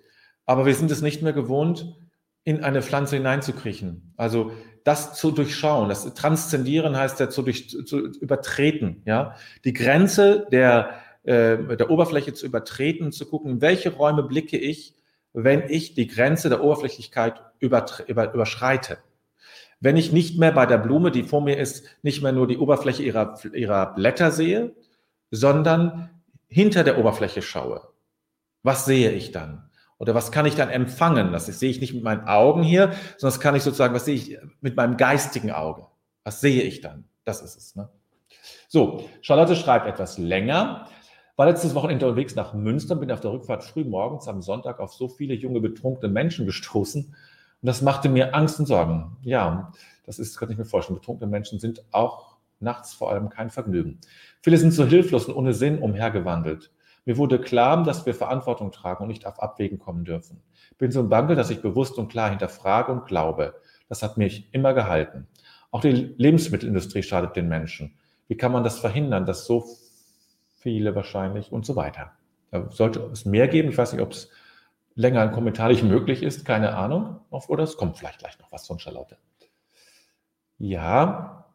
Aber 0.45 0.67
wir 0.67 0.75
sind 0.75 0.91
es 0.91 1.03
nicht 1.03 1.23
mehr 1.23 1.33
gewohnt, 1.33 1.97
in 2.45 2.63
eine 2.63 2.83
Pflanze 2.83 3.17
hineinzukriechen. 3.17 4.15
Also 4.17 4.53
das 4.85 5.15
zu 5.15 5.33
durchschauen, 5.33 5.89
das 5.89 6.15
Transzendieren 6.15 6.97
heißt 6.97 7.19
ja 7.19 7.29
zu, 7.29 7.43
durch, 7.43 7.69
zu 7.69 8.07
übertreten, 8.21 9.03
ja, 9.05 9.35
die 9.65 9.73
Grenze 9.73 10.47
der, 10.53 10.91
äh, 11.25 11.77
der 11.77 11.91
Oberfläche 11.91 12.35
zu 12.35 12.47
übertreten, 12.47 13.11
zu 13.11 13.27
gucken, 13.27 13.51
in 13.51 13.61
welche 13.61 13.93
Räume 13.93 14.23
blicke 14.23 14.57
ich, 14.57 14.95
wenn 15.33 15.65
ich 15.69 15.95
die 15.95 16.07
Grenze 16.07 16.49
der 16.49 16.63
Oberflächlichkeit 16.63 17.43
über, 17.59 17.85
über, 18.07 18.33
überschreite. 18.33 18.99
Wenn 19.81 19.97
ich 19.97 20.13
nicht 20.13 20.39
mehr 20.39 20.53
bei 20.53 20.67
der 20.67 20.79
Blume, 20.79 21.11
die 21.11 21.25
vor 21.25 21.43
mir 21.43 21.59
ist, 21.59 21.85
nicht 22.03 22.23
mehr 22.23 22.33
nur 22.33 22.47
die 22.47 22.59
Oberfläche 22.59 23.03
ihrer, 23.03 23.39
ihrer 23.53 23.93
Blätter 23.95 24.31
sehe, 24.31 24.73
sondern 25.31 26.11
hinter 26.49 26.85
der 26.85 26.99
Oberfläche 26.99 27.43
schaue. 27.43 27.89
Was 28.63 28.85
sehe 28.85 29.13
ich 29.13 29.33
dann? 29.33 29.71
Oder 29.99 30.15
was 30.15 30.31
kann 30.31 30.47
ich 30.47 30.55
dann 30.55 30.69
empfangen? 30.69 31.33
Das 31.33 31.47
sehe 31.47 31.71
ich 31.71 31.81
nicht 31.81 31.95
mit 31.95 32.03
meinen 32.03 32.27
Augen 32.27 32.63
hier, 32.63 32.93
sondern 33.17 33.35
das 33.35 33.41
kann 33.41 33.55
ich 33.55 33.63
sozusagen, 33.63 33.95
was 33.95 34.05
sehe 34.05 34.15
ich 34.15 34.39
mit 34.61 34.77
meinem 34.77 34.97
geistigen 34.97 35.51
Auge? 35.51 35.87
Was 36.25 36.41
sehe 36.41 36.63
ich 36.63 36.81
dann? 36.81 37.05
Das 37.25 37.41
ist 37.41 37.57
es. 37.57 37.77
Ne? 37.77 37.89
So, 38.69 39.09
Charlotte 39.23 39.57
schreibt 39.57 39.87
etwas 39.87 40.19
länger. 40.19 40.89
War 41.37 41.47
letztes 41.47 41.75
Wochenende 41.75 42.07
unterwegs 42.07 42.35
nach 42.35 42.55
Münster, 42.55 42.97
bin 42.97 43.13
auf 43.13 43.21
der 43.21 43.33
Rückfahrt 43.33 43.65
früh 43.65 43.85
morgens 43.85 44.27
am 44.27 44.43
Sonntag 44.43 44.81
auf 44.81 44.95
so 44.95 45.09
viele 45.09 45.35
junge 45.35 45.61
betrunkene 45.61 46.13
Menschen 46.13 46.47
gestoßen. 46.47 47.05
Und 47.05 47.67
das 47.67 47.83
machte 47.83 48.09
mir 48.09 48.35
Angst 48.35 48.59
und 48.59 48.67
Sorgen. 48.67 49.17
Ja, 49.23 49.73
das 50.05 50.19
ist, 50.19 50.37
könnte 50.39 50.53
ich 50.53 50.59
mir 50.59 50.65
vorstellen. 50.65 50.99
Betrunkene 50.99 51.31
Menschen 51.31 51.59
sind 51.59 51.85
auch 51.93 52.37
nachts 52.61 52.95
vor 52.95 53.11
allem 53.11 53.29
kein 53.29 53.51
Vergnügen. 53.51 54.01
Viele 54.47 54.59
sind 54.59 54.71
so 54.71 54.87
hilflos 54.87 55.27
und 55.27 55.35
ohne 55.35 55.55
Sinn 55.55 55.81
umhergewandelt. 55.81 56.71
Mir 57.05 57.17
wurde 57.17 57.41
klar, 57.41 57.83
dass 57.83 58.07
wir 58.07 58.15
Verantwortung 58.15 58.71
tragen 58.71 59.03
und 59.03 59.09
nicht 59.09 59.27
auf 59.27 59.43
Abwägen 59.43 59.81
kommen 59.81 60.05
dürfen. 60.05 60.41
Bin 60.79 60.93
so 60.93 61.01
ein 61.01 61.09
Banke, 61.09 61.35
dass 61.35 61.51
ich 61.51 61.63
bewusst 61.63 61.99
und 61.99 62.13
klar 62.13 62.31
hinterfrage 62.31 62.93
und 62.93 63.07
glaube. 63.07 63.61
Das 63.89 64.05
hat 64.05 64.19
mich 64.19 64.49
immer 64.55 64.73
gehalten. 64.73 65.27
Auch 65.73 65.81
die 65.81 66.15
Lebensmittelindustrie 66.17 67.03
schadet 67.03 67.35
den 67.35 67.49
Menschen. 67.49 67.99
Wie 68.29 68.37
kann 68.37 68.53
man 68.53 68.63
das 68.63 68.79
verhindern, 68.79 69.27
dass 69.27 69.47
so 69.47 69.67
viele 70.61 70.95
wahrscheinlich 70.95 71.51
und 71.51 71.67
so 71.67 71.75
weiter? 71.75 72.13
Da 72.53 72.71
sollte 72.71 73.01
es 73.13 73.25
mehr 73.25 73.49
geben. 73.49 73.71
Ich 73.71 73.79
weiß 73.79 73.95
nicht, 73.95 74.03
ob 74.03 74.13
es 74.13 74.31
länger 74.95 75.23
ein 75.23 75.33
Kommentar 75.33 75.71
nicht 75.71 75.83
möglich 75.83 76.23
ist. 76.23 76.45
Keine 76.45 76.77
Ahnung. 76.77 77.19
Oder 77.31 77.65
es 77.65 77.77
kommt 77.77 77.99
vielleicht 77.99 78.21
gleich 78.21 78.39
noch 78.39 78.53
was 78.53 78.69
von 78.69 78.79
Charlotte. 78.79 79.17
Ja, 80.57 81.46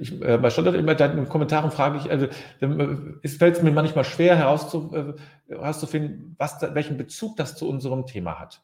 ich, 0.00 0.20
äh, 0.22 0.38
bei 0.38 0.50
Standard 0.50 0.74
immer 0.74 0.98
in 1.00 1.28
Kommentaren 1.28 1.70
frage 1.70 1.98
ich, 1.98 2.10
also 2.10 2.26
äh, 2.26 2.96
es 3.22 3.36
fällt 3.36 3.62
mir 3.62 3.72
manchmal 3.72 4.04
schwer 4.04 4.36
herauszu, 4.36 4.92
äh, 4.94 5.52
herauszufinden, 5.52 6.36
was 6.38 6.58
da, 6.58 6.74
welchen 6.74 6.96
Bezug 6.96 7.36
das 7.36 7.56
zu 7.56 7.68
unserem 7.68 8.06
Thema 8.06 8.38
hat 8.38 8.62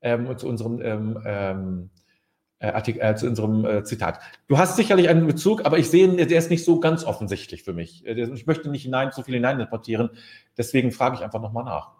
ähm, 0.00 0.26
und 0.26 0.40
zu 0.40 0.48
unserem 0.48 0.80
ähm, 0.82 1.18
ähm 1.24 1.90
äh, 2.58 2.68
Artikel, 2.68 3.02
äh, 3.02 3.14
zu 3.16 3.26
unserem 3.26 3.64
äh, 3.66 3.84
Zitat. 3.84 4.18
Du 4.48 4.56
hast 4.56 4.76
sicherlich 4.76 5.10
einen 5.10 5.26
Bezug, 5.26 5.66
aber 5.66 5.78
ich 5.78 5.90
sehe, 5.90 6.08
der 6.08 6.38
ist 6.38 6.50
nicht 6.50 6.64
so 6.64 6.80
ganz 6.80 7.04
offensichtlich 7.04 7.62
für 7.62 7.74
mich. 7.74 8.06
Äh, 8.06 8.32
ich 8.32 8.46
möchte 8.46 8.70
nicht 8.70 8.82
hinein, 8.82 9.12
zu 9.12 9.22
viel 9.22 9.34
hineininterpretieren, 9.34 10.10
deswegen 10.56 10.90
frage 10.90 11.16
ich 11.16 11.22
einfach 11.22 11.42
nochmal 11.42 11.64
nach. 11.64 11.92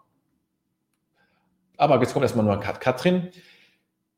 Aber 1.77 1.99
jetzt 1.99 2.13
kommt 2.13 2.23
erstmal 2.23 2.45
nur 2.45 2.59
Katrin. 2.59 3.29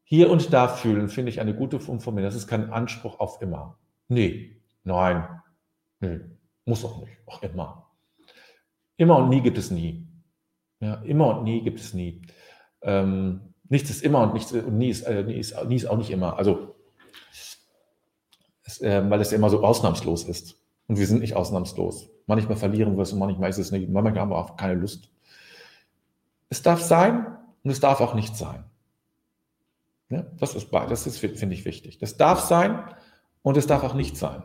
Hier 0.04 0.30
und 0.30 0.54
da 0.54 0.70
fühlen, 0.70 1.10
finde 1.10 1.30
ich 1.30 1.42
eine 1.42 1.54
gute 1.54 1.80
Form 1.80 2.00
von 2.00 2.16
mir. 2.16 2.22
Das 2.22 2.36
ist 2.36 2.48
kein 2.48 2.72
Anspruch 2.72 3.20
auf 3.20 3.42
immer. 3.42 3.78
Nee, 4.10 4.62
nein, 4.84 5.28
nee, 6.00 6.20
muss 6.66 6.84
auch 6.84 7.00
nicht, 7.00 7.18
auch 7.26 7.42
immer. 7.42 7.90
Immer 8.98 9.18
und 9.18 9.30
nie 9.30 9.42
gibt 9.42 9.58
es 9.58 9.72
nie. 9.72 10.08
Ja, 10.82 10.96
immer 11.04 11.38
und 11.38 11.44
nie 11.44 11.62
gibt 11.62 11.80
es 11.80 11.94
nie. 11.94 12.22
Ähm, 12.82 13.54
nichts 13.70 13.90
ist 13.90 14.04
immer 14.04 14.24
und 14.24 14.34
nichts 14.34 14.52
und 14.52 14.78
nie 14.78 14.90
ist, 14.90 15.04
äh, 15.04 15.24
nie 15.24 15.38
ist, 15.38 15.56
nie 15.66 15.76
ist 15.76 15.86
auch 15.86 15.98
nicht 15.98 16.10
immer. 16.10 16.38
Also, 16.38 16.76
es, 18.66 18.82
äh, 18.82 19.10
weil 19.10 19.22
es 19.22 19.32
immer 19.32 19.50
so 19.50 19.64
ausnahmslos 19.64 20.24
ist. 20.26 20.58
Und 20.88 20.98
wir 20.98 21.06
sind 21.06 21.20
nicht 21.22 21.36
ausnahmslos. 21.36 22.10
Manchmal 22.26 22.58
verlieren 22.58 22.98
wir 22.98 23.04
es 23.04 23.14
und 23.14 23.20
manchmal 23.20 23.50
ist 23.50 23.60
es 23.60 23.72
nicht. 23.72 23.90
Manchmal 23.90 24.20
haben 24.20 24.32
wir 24.32 24.38
auch 24.38 24.58
keine 24.58 24.74
Lust. 24.74 25.10
Es 26.50 26.62
darf 26.64 26.82
sein 26.82 27.38
und 27.64 27.70
es 27.70 27.80
darf 27.80 28.02
auch 28.02 28.16
nicht 28.16 28.36
sein. 28.36 28.64
Ja, 30.10 30.26
das 30.40 30.56
ist, 30.56 30.74
das 30.74 31.06
ist 31.06 31.20
finde 31.20 31.54
ich, 31.54 31.66
wichtig. 31.66 32.00
Das 32.00 32.18
darf 32.18 32.40
sein 32.40 32.84
und 33.42 33.58
es 33.58 33.68
darf 33.68 33.84
auch 33.84 33.94
nicht 33.94 34.18
sein. 34.18 34.44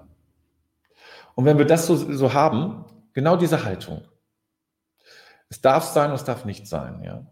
Und 1.34 1.44
wenn 1.44 1.58
wir 1.58 1.66
das 1.66 1.86
so, 1.86 1.96
so 1.96 2.32
haben, 2.32 2.84
genau 3.12 3.36
diese 3.36 3.64
Haltung, 3.64 4.06
es 5.48 5.60
darf 5.60 5.84
sein 5.84 6.10
und 6.10 6.16
es 6.16 6.24
darf 6.24 6.44
nicht 6.44 6.66
sein, 6.66 7.02
ja, 7.02 7.26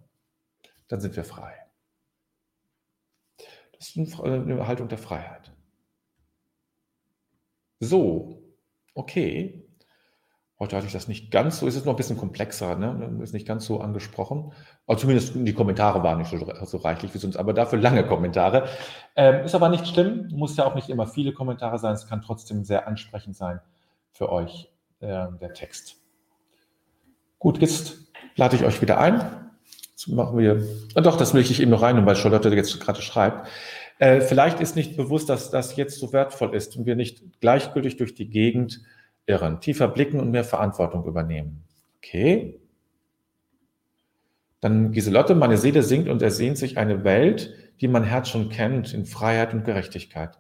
dann 0.89 1.01
sind 1.01 1.17
wir 1.17 1.25
frei. 1.25 1.57
Das 3.73 3.97
ist 3.97 4.21
eine 4.21 4.67
Haltung 4.67 4.89
der 4.89 4.99
Freiheit. 4.99 5.53
So, 7.81 8.55
okay. 8.95 9.62
Heute 10.63 10.77
hatte 10.77 10.87
ich 10.87 10.93
das 10.93 11.09
nicht 11.09 11.33
ganz 11.33 11.59
so, 11.59 11.67
ist 11.67 11.75
es 11.75 11.85
noch 11.85 11.95
ein 11.95 11.97
bisschen 11.97 12.17
komplexer, 12.17 12.77
ne? 12.77 13.19
ist 13.21 13.35
nicht 13.35 13.49
ganz 13.49 13.67
so 13.67 13.81
angesprochen. 13.81 14.53
Aber 14.87 14.97
zumindest 14.97 15.33
die 15.35 15.55
Kommentare 15.55 16.05
waren 16.05 16.19
nicht 16.19 16.31
so, 16.31 16.39
so 16.65 16.77
reichlich 16.77 17.13
wie 17.13 17.19
sonst, 17.19 17.37
aber 17.37 17.53
dafür 17.53 17.81
lange 17.81 18.07
Kommentare. 18.07 18.69
Ähm, 19.17 19.45
ist 19.45 19.57
aber 19.57 19.69
nicht 19.71 19.89
schlimm, 19.89 20.29
muss 20.33 20.57
ja 20.57 20.65
auch 20.65 20.77
nicht 20.77 20.89
immer 20.89 21.09
viele 21.09 21.33
Kommentare 21.33 21.81
sein, 21.81 21.95
es 21.95 22.07
kann 22.07 22.23
trotzdem 22.23 22.63
sehr 22.63 22.87
ansprechend 22.87 23.35
sein 23.35 23.59
für 24.13 24.31
euch, 24.31 24.71
äh, 25.01 25.27
der 25.41 25.53
Text. 25.53 25.97
Gut, 27.41 27.59
jetzt 27.59 27.97
lade 28.37 28.55
ich 28.55 28.63
euch 28.63 28.81
wieder 28.81 29.01
ein. 29.01 29.21
Jetzt 29.91 30.07
machen 30.07 30.39
wir, 30.39 30.65
ah, 30.95 31.01
doch, 31.01 31.17
das 31.17 31.35
möchte 31.35 31.53
ich 31.53 31.61
eben 31.61 31.73
noch 31.73 31.83
rein, 31.83 32.07
weil 32.07 32.15
Charlotte 32.15 32.55
jetzt 32.55 32.79
gerade 32.79 33.03
schreibt. 33.03 33.49
Äh, 33.99 34.21
vielleicht 34.21 34.61
ist 34.61 34.77
nicht 34.77 34.97
bewusst, 34.97 35.29
dass 35.29 35.51
das 35.51 35.75
jetzt 35.75 35.99
so 35.99 36.13
wertvoll 36.13 36.55
ist 36.55 36.77
und 36.77 36.87
wir 36.87 36.95
nicht 36.95 37.41
gleichgültig 37.41 37.97
durch 37.97 38.15
die 38.15 38.31
Gegend 38.31 38.81
irren, 39.27 39.61
tiefer 39.61 39.89
blicken 39.89 40.21
und 40.21 40.31
mehr 40.31 40.45
Verantwortung 40.45 41.05
übernehmen. 41.05 41.65
Okay. 41.99 42.61
Dann 44.61 44.93
Giselotte, 44.93 45.35
meine 45.35 45.59
Seele 45.59 45.83
singt 45.83 46.09
und 46.09 46.23
ersehnt 46.23 46.57
sich 46.57 46.79
eine 46.79 47.05
Welt, 47.05 47.53
die 47.81 47.89
mein 47.89 48.05
Herz 48.05 48.29
schon 48.29 48.49
kennt, 48.49 48.95
in 48.95 49.07
Freiheit 49.07 49.55
und 49.55 49.65
Gerechtigkeit. 49.65 50.39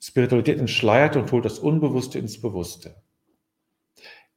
Spiritualität 0.00 0.58
entschleiert 0.58 1.16
und 1.16 1.30
holt 1.32 1.44
das 1.44 1.58
Unbewusste 1.58 2.18
ins 2.18 2.40
Bewusste. 2.40 2.94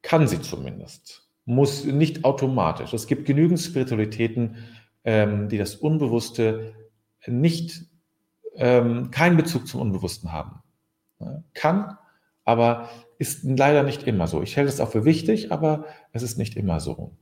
Kann 0.02 0.26
sie 0.26 0.42
zumindest. 0.42 1.28
Muss 1.46 1.84
nicht 1.84 2.24
automatisch. 2.24 2.92
Es 2.92 3.06
gibt 3.06 3.26
genügend 3.26 3.60
Spiritualitäten, 3.60 4.56
ähm, 5.04 5.48
die 5.48 5.58
das 5.58 5.76
Unbewusste 5.76 6.74
nicht, 7.26 7.84
ähm, 8.56 9.10
keinen 9.10 9.36
Bezug 9.36 9.66
zum 9.66 9.80
Unbewussten 9.80 10.32
haben. 10.32 10.62
Kann, 11.54 11.96
aber 12.44 12.90
ist 13.18 13.44
leider 13.44 13.82
nicht 13.82 14.04
immer 14.04 14.26
so. 14.26 14.42
Ich 14.42 14.56
halte 14.56 14.68
es 14.68 14.80
auch 14.80 14.90
für 14.90 15.04
wichtig, 15.04 15.52
aber 15.52 15.84
es 16.12 16.22
ist 16.22 16.38
nicht 16.38 16.56
immer 16.56 16.80
so. 16.80 17.16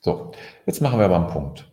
So, 0.00 0.32
jetzt 0.66 0.80
machen 0.80 0.98
wir 0.98 1.06
aber 1.06 1.16
einen 1.16 1.26
Punkt. 1.26 1.70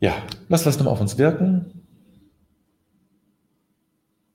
Ja, 0.00 0.14
lass 0.48 0.64
das 0.64 0.76
nochmal 0.76 0.92
auf 0.92 1.00
uns 1.00 1.16
wirken. 1.16 1.86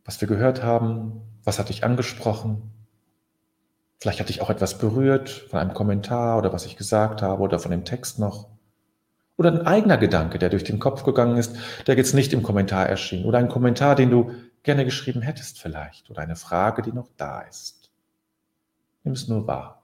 Was 0.03 0.19
wir 0.19 0.27
gehört 0.27 0.63
haben, 0.63 1.21
was 1.43 1.59
hat 1.59 1.69
dich 1.69 1.83
angesprochen? 1.83 2.71
Vielleicht 3.99 4.19
hat 4.19 4.29
dich 4.29 4.41
auch 4.41 4.49
etwas 4.49 4.77
berührt 4.77 5.29
von 5.29 5.59
einem 5.59 5.73
Kommentar 5.73 6.37
oder 6.37 6.53
was 6.53 6.65
ich 6.65 6.77
gesagt 6.77 7.21
habe 7.21 7.43
oder 7.43 7.59
von 7.59 7.71
dem 7.71 7.85
Text 7.85 8.17
noch. 8.17 8.49
Oder 9.39 9.51
ein 9.51 9.65
eigener 9.65 9.97
Gedanke, 9.97 10.37
der 10.37 10.49
durch 10.49 10.63
den 10.63 10.77
Kopf 10.79 11.03
gegangen 11.03 11.37
ist, 11.37 11.55
der 11.87 11.97
jetzt 11.97 12.13
nicht 12.13 12.33
im 12.33 12.43
Kommentar 12.43 12.85
erschien. 12.87 13.25
Oder 13.25 13.39
ein 13.39 13.49
Kommentar, 13.49 13.95
den 13.95 14.11
du 14.11 14.31
gerne 14.61 14.85
geschrieben 14.85 15.21
hättest 15.21 15.59
vielleicht. 15.59 16.11
Oder 16.11 16.21
eine 16.21 16.35
Frage, 16.35 16.83
die 16.83 16.91
noch 16.91 17.09
da 17.17 17.41
ist. 17.41 17.89
Nimm 19.03 19.13
es 19.13 19.27
nur 19.27 19.47
wahr. 19.47 19.81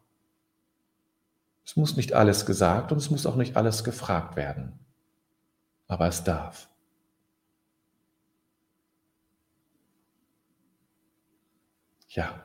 Es 1.65 1.75
muss 1.75 1.97
nicht 1.97 2.13
alles 2.13 2.45
gesagt 2.45 2.91
und 2.91 2.99
es 2.99 3.09
muss 3.09 3.25
auch 3.25 3.37
nicht 3.37 3.57
alles 3.57 3.83
gefragt 3.83 4.35
werden 4.35 4.77
aber 5.87 6.07
es 6.07 6.23
darf. 6.23 6.69
Ja. 12.09 12.44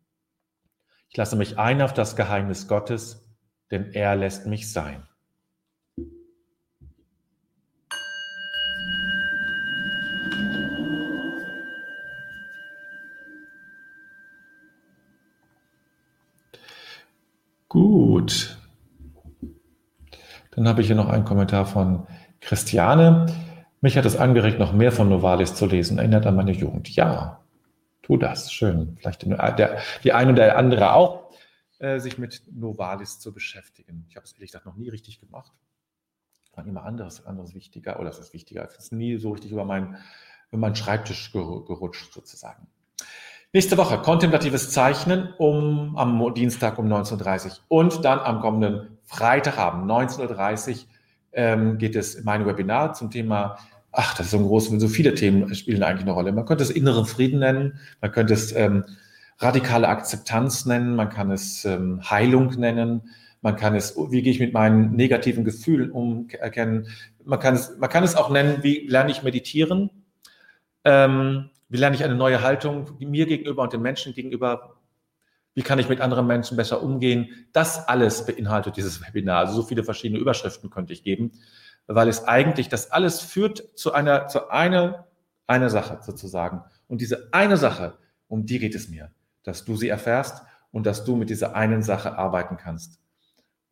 Ich 1.11 1.17
lasse 1.17 1.35
mich 1.35 1.59
ein 1.59 1.81
auf 1.81 1.93
das 1.93 2.15
Geheimnis 2.15 2.69
Gottes, 2.69 3.27
denn 3.69 3.91
er 3.91 4.15
lässt 4.15 4.47
mich 4.47 4.71
sein. 4.71 5.03
Gut. 17.67 18.57
Dann 20.51 20.65
habe 20.69 20.79
ich 20.79 20.87
hier 20.87 20.95
noch 20.95 21.09
einen 21.09 21.25
Kommentar 21.25 21.65
von 21.65 22.07
Christiane. 22.39 23.25
Mich 23.81 23.97
hat 23.97 24.05
es 24.05 24.15
angeregt, 24.15 24.59
noch 24.59 24.71
mehr 24.71 24.93
von 24.93 25.09
Novalis 25.09 25.55
zu 25.55 25.65
lesen. 25.65 25.97
Erinnert 25.97 26.25
an 26.25 26.37
meine 26.37 26.53
Jugend. 26.53 26.87
Ja, 26.95 27.40
tu 28.01 28.17
das. 28.17 28.51
Schön. 28.51 28.97
Vielleicht 28.99 29.23
der, 29.23 29.81
die 30.03 30.13
eine 30.13 30.31
oder 30.31 30.43
der 30.43 30.57
andere 30.57 30.93
auch, 30.93 31.31
äh, 31.79 31.99
sich 31.99 32.17
mit 32.17 32.43
Novalis 32.51 33.19
zu 33.19 33.33
beschäftigen. 33.33 34.05
Ich 34.09 34.15
habe 34.15 34.25
es 34.25 34.33
ehrlich 34.33 34.51
gesagt 34.51 34.65
noch 34.65 34.75
nie 34.75 34.89
richtig 34.89 35.19
gemacht. 35.19 35.51
War 36.53 36.65
immer 36.65 36.83
anderes, 36.83 37.25
anderes 37.25 37.55
wichtiger, 37.55 37.99
oder 37.99 38.09
es 38.09 38.19
ist 38.19 38.33
wichtiger. 38.33 38.65
Es 38.65 38.77
ist 38.77 38.91
nie 38.91 39.17
so 39.17 39.31
richtig 39.31 39.51
über 39.51 39.65
meinen, 39.65 39.95
über 40.49 40.59
meinen 40.59 40.75
Schreibtisch 40.75 41.31
gerutscht, 41.31 42.13
sozusagen. 42.13 42.67
Nächste 43.53 43.77
Woche 43.77 43.97
kontemplatives 43.97 44.71
Zeichnen 44.71 45.33
um, 45.37 45.97
am 45.97 46.33
Dienstag 46.33 46.77
um 46.77 46.87
19.30 46.87 47.47
Uhr 47.47 47.57
und 47.67 48.05
dann 48.05 48.19
am 48.19 48.39
kommenden 48.39 48.97
Freitagabend 49.03 49.89
19.30 49.91 50.71
Uhr 50.71 50.77
ähm, 51.33 51.77
geht 51.77 51.95
es 51.95 52.15
in 52.15 52.23
mein 52.23 52.45
Webinar 52.45 52.93
zum 52.93 53.11
Thema 53.11 53.57
ach, 53.91 54.15
das 54.15 54.27
ist 54.27 54.31
so 54.31 54.37
ein 54.37 54.45
großes, 54.45 54.79
so 54.81 54.87
viele 54.87 55.13
Themen 55.13 55.53
spielen 55.53 55.83
eigentlich 55.83 56.03
eine 56.03 56.11
Rolle. 56.11 56.31
Man 56.31 56.45
könnte 56.45 56.63
es 56.63 56.69
inneren 56.69 57.05
Frieden 57.05 57.39
nennen, 57.39 57.79
man 57.99 58.11
könnte 58.11 58.33
es 58.33 58.55
ähm, 58.55 58.85
radikale 59.39 59.87
Akzeptanz 59.87 60.65
nennen, 60.65 60.95
man 60.95 61.09
kann 61.09 61.31
es 61.31 61.65
ähm, 61.65 62.01
Heilung 62.09 62.51
nennen, 62.51 63.09
man 63.41 63.55
kann 63.55 63.75
es, 63.75 63.95
wie 63.97 64.21
gehe 64.21 64.31
ich 64.31 64.39
mit 64.39 64.53
meinen 64.53 64.95
negativen 64.95 65.43
Gefühlen 65.43 65.91
um, 65.91 66.27
erkennen. 66.29 66.87
Man 67.23 67.39
kann 67.39 67.55
es, 67.55 67.75
man 67.77 67.89
kann 67.89 68.03
es 68.03 68.15
auch 68.15 68.29
nennen, 68.29 68.59
wie 68.61 68.87
lerne 68.87 69.11
ich 69.11 69.23
meditieren, 69.23 69.89
ähm, 70.85 71.49
wie 71.67 71.77
lerne 71.77 71.95
ich 71.95 72.03
eine 72.03 72.15
neue 72.15 72.41
Haltung 72.41 72.97
mir 72.99 73.25
gegenüber 73.25 73.63
und 73.63 73.73
den 73.73 73.81
Menschen 73.81 74.13
gegenüber, 74.13 74.75
wie 75.53 75.63
kann 75.63 75.79
ich 75.79 75.89
mit 75.89 76.01
anderen 76.01 76.27
Menschen 76.27 76.55
besser 76.55 76.83
umgehen. 76.83 77.29
Das 77.51 77.87
alles 77.87 78.25
beinhaltet 78.25 78.77
dieses 78.77 79.05
Webinar. 79.05 79.39
Also 79.39 79.53
so 79.53 79.63
viele 79.63 79.83
verschiedene 79.83 80.19
Überschriften 80.19 80.69
könnte 80.69 80.93
ich 80.93 81.03
geben 81.03 81.31
weil 81.87 82.07
es 82.07 82.25
eigentlich, 82.25 82.69
das 82.69 82.91
alles 82.91 83.21
führt 83.21 83.77
zu 83.77 83.93
einer, 83.93 84.27
zu 84.27 84.49
einer, 84.49 85.07
einer 85.47 85.69
Sache 85.69 85.99
sozusagen. 86.01 86.63
Und 86.87 87.01
diese 87.01 87.29
eine 87.33 87.57
Sache, 87.57 87.97
um 88.27 88.45
die 88.45 88.59
geht 88.59 88.75
es 88.75 88.89
mir, 88.89 89.11
dass 89.43 89.65
du 89.65 89.75
sie 89.75 89.89
erfährst 89.89 90.43
und 90.71 90.85
dass 90.85 91.03
du 91.03 91.15
mit 91.15 91.29
dieser 91.29 91.55
einen 91.55 91.83
Sache 91.83 92.17
arbeiten 92.17 92.57
kannst 92.57 92.99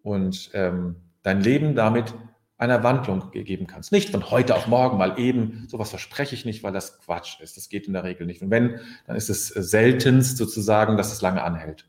und 0.03 0.49
ähm, 0.53 0.97
dein 1.23 1.41
Leben 1.41 1.75
damit 1.75 2.13
einer 2.59 2.83
Wandlung 2.83 3.31
geben 3.31 3.67
kannst. 3.67 3.93
Nicht 3.93 4.09
von 4.09 4.29
heute 4.31 4.53
auf 4.53 4.67
morgen 4.67 4.97
mal 4.97 5.17
eben, 5.17 5.65
sowas 5.69 5.91
verspreche 5.91 6.35
ich 6.35 6.43
nicht, 6.43 6.61
weil 6.61 6.73
das 6.73 6.99
Quatsch 6.99 7.39
ist. 7.39 7.55
Das 7.55 7.69
geht 7.69 7.87
in 7.87 7.93
der 7.93 8.03
Regel 8.03 8.27
nicht. 8.27 8.41
Und 8.41 8.51
wenn, 8.51 8.81
dann 9.07 9.15
ist 9.15 9.29
es 9.29 9.47
seltenst 9.47 10.35
sozusagen, 10.35 10.97
dass 10.97 11.13
es 11.13 11.21
lange 11.21 11.41
anhält. 11.41 11.87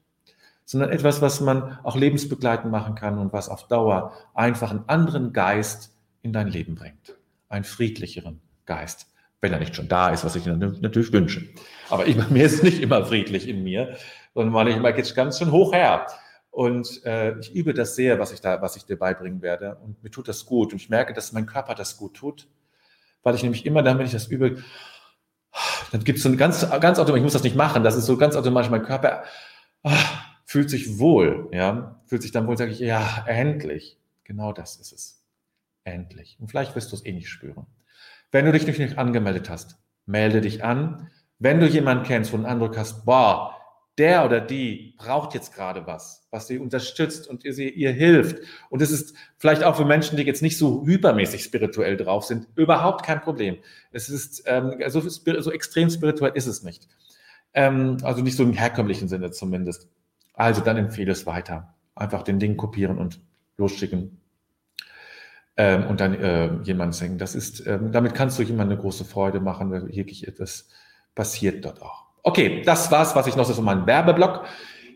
Sondern 0.65 0.91
etwas, 0.91 1.21
was 1.21 1.41
man 1.41 1.81
auch 1.83 1.97
lebensbegleitend 1.97 2.71
machen 2.71 2.95
kann 2.95 3.19
und 3.19 3.33
was 3.33 3.49
auf 3.49 3.67
Dauer 3.67 4.13
einfach 4.33 4.71
einen 4.71 4.89
anderen 4.89 5.33
Geist 5.33 5.93
in 6.23 6.33
dein 6.33 6.49
Leben 6.49 6.75
bringt. 6.75 7.17
Einen 7.49 7.65
friedlicheren 7.65 8.41
Geist, 8.67 9.09
wenn 9.41 9.53
er 9.53 9.59
nicht 9.59 9.75
schon 9.75 9.89
da 9.89 10.11
ist, 10.11 10.25
was 10.25 10.37
ich 10.37 10.47
natürlich 10.47 11.13
wünsche. 11.13 11.49
Aber 11.89 12.07
ich, 12.07 12.17
mir 12.31 12.45
ist 12.45 12.63
nicht 12.63 12.81
immer 12.81 13.05
friedlich 13.05 13.49
in 13.49 13.63
mir, 13.63 13.97
sondern 14.35 14.53
manchmal 14.53 14.95
geht 14.95 15.07
es 15.07 15.15
ganz 15.15 15.39
schön 15.39 15.51
hoch 15.51 15.73
her. 15.73 16.07
Und 16.51 17.05
äh, 17.05 17.39
ich 17.39 17.55
übe 17.55 17.75
das 17.75 17.95
sehr, 17.95 18.19
was 18.19 18.33
ich 18.33 18.41
da, 18.41 18.61
was 18.61 18.77
ich 18.77 18.85
dir 18.85 18.99
beibringen 18.99 19.41
werde. 19.41 19.77
Und 19.77 20.03
mir 20.03 20.11
tut 20.11 20.29
das 20.29 20.47
gut. 20.47 20.73
Und 20.73 20.81
ich 20.81 20.89
merke, 20.89 21.15
dass 21.15 21.33
mein 21.33 21.47
Körper 21.47 21.75
das 21.75 21.97
gut 21.97 22.15
tut, 22.15 22.49
weil 23.23 23.35
ich 23.35 23.43
nämlich 23.43 23.67
immer 23.67 23.83
dann, 23.83 23.99
wenn 23.99 24.07
ich 24.07 24.13
das 24.13 24.27
übe, 24.27 24.63
dann 25.93 26.05
gibt 26.05 26.19
es 26.19 26.23
so 26.23 26.29
ein 26.29 26.37
ganz, 26.37 26.69
ganz 26.81 26.99
automatisch, 26.99 27.17
ich 27.19 27.25
muss 27.25 27.33
das 27.33 27.43
nicht 27.43 27.57
machen, 27.57 27.83
das 27.83 27.97
ist 27.97 28.07
so 28.07 28.17
ganz 28.17 28.37
automatisch, 28.37 28.71
mein 28.71 28.85
Körper 28.85 29.25
ach, 29.83 30.25
fühlt 30.45 30.71
sich 30.71 30.99
wohl, 30.99 31.49
ja, 31.53 32.01
fühlt 32.07 32.23
sich 32.23 32.33
dann 32.33 32.47
wohl, 32.47 32.57
sage 32.57 32.73
ich, 32.73 32.81
ja, 32.81 33.25
endlich. 33.27 33.99
Genau 34.25 34.53
das 34.53 34.77
ist 34.77 34.93
es. 34.93 35.20
Endlich. 35.91 36.37
Und 36.41 36.49
vielleicht 36.49 36.75
wirst 36.77 36.93
du 36.93 36.97
es 36.97 37.05
eh 37.05 37.13
nicht 37.13 37.29
spüren. 37.29 37.67
Wenn 38.31 38.47
du 38.47 38.53
dich 38.53 38.67
nicht 38.67 38.99
angemeldet 38.99 39.51
hast, 39.51 39.77
melde 40.07 40.41
dich 40.41 40.63
an. 40.65 41.11
Wenn 41.39 41.61
du 41.61 41.67
jemanden 41.67 42.05
kennst, 42.05 42.33
wo 42.33 42.37
du 42.37 42.45
einen 42.45 42.53
Eindruck 42.53 42.77
hast, 42.79 43.05
boah, 43.05 43.57
der 43.99 44.25
oder 44.25 44.41
die 44.41 44.95
braucht 44.99 45.35
jetzt 45.35 45.55
gerade 45.55 45.87
was, 45.87 46.27
was 46.31 46.47
sie 46.47 46.59
unterstützt 46.59 47.29
und 47.29 47.45
ihr, 47.45 47.59
ihr 47.59 47.93
hilft. 47.93 48.39
Und 48.71 48.83
es 48.83 48.91
ist 48.91 49.15
vielleicht 49.37 49.65
auch 49.65 49.77
für 49.77 49.85
Menschen, 49.85 50.17
die 50.17 50.23
jetzt 50.23 50.43
nicht 50.43 50.57
so 50.57 50.87
hypermäßig 50.87 51.43
spirituell 51.43 51.97
drauf 51.97 52.25
sind, 52.25 52.47
überhaupt 52.55 53.05
kein 53.05 53.21
Problem. 53.21 53.59
Es 53.91 54.09
ist 54.09 54.45
ähm, 54.47 54.75
so, 54.89 55.01
so 55.01 55.53
extrem 55.53 55.91
spirituell 55.91 56.33
ist 56.35 56.47
es 56.47 56.63
nicht. 56.63 56.89
Ähm, 57.53 57.99
also 58.03 58.23
nicht 58.23 58.37
so 58.37 58.45
im 58.45 58.53
herkömmlichen 58.53 59.09
Sinne 59.09 59.33
zumindest. 59.33 59.89
Also 60.35 60.61
dann 60.61 60.77
empfehle 60.77 61.13
es 61.13 61.27
weiter. 61.27 61.75
Einfach 61.95 62.23
den 62.23 62.39
Ding 62.39 62.57
kopieren 62.57 62.97
und 62.97 63.21
losschicken. 63.59 64.20
Ähm, 65.57 65.87
und 65.87 66.01
dann 66.01 66.15
äh, 66.15 66.51
jemand 66.63 66.95
singen. 66.95 67.19
Das 67.19 67.35
ist, 67.35 67.67
ähm, 67.67 67.93
damit 67.93 68.15
kannst 68.15 68.39
du 68.39 68.43
jemand 68.43 68.71
eine 68.71 68.81
große 68.81 69.05
Freude 69.05 69.41
machen, 69.41 69.71
weil 69.71 69.89
wirklich 69.89 70.27
etwas 70.27 70.69
passiert 71.15 71.65
dort 71.65 71.83
auch. 71.83 72.07
Okay, 72.23 72.63
das 72.65 72.91
war's, 72.91 73.15
was 73.17 73.27
ich 73.27 73.37
noch 73.37 73.47
so 73.47 73.55
von 73.55 73.65
meinem 73.65 73.87
Werbeblock. 73.87 74.45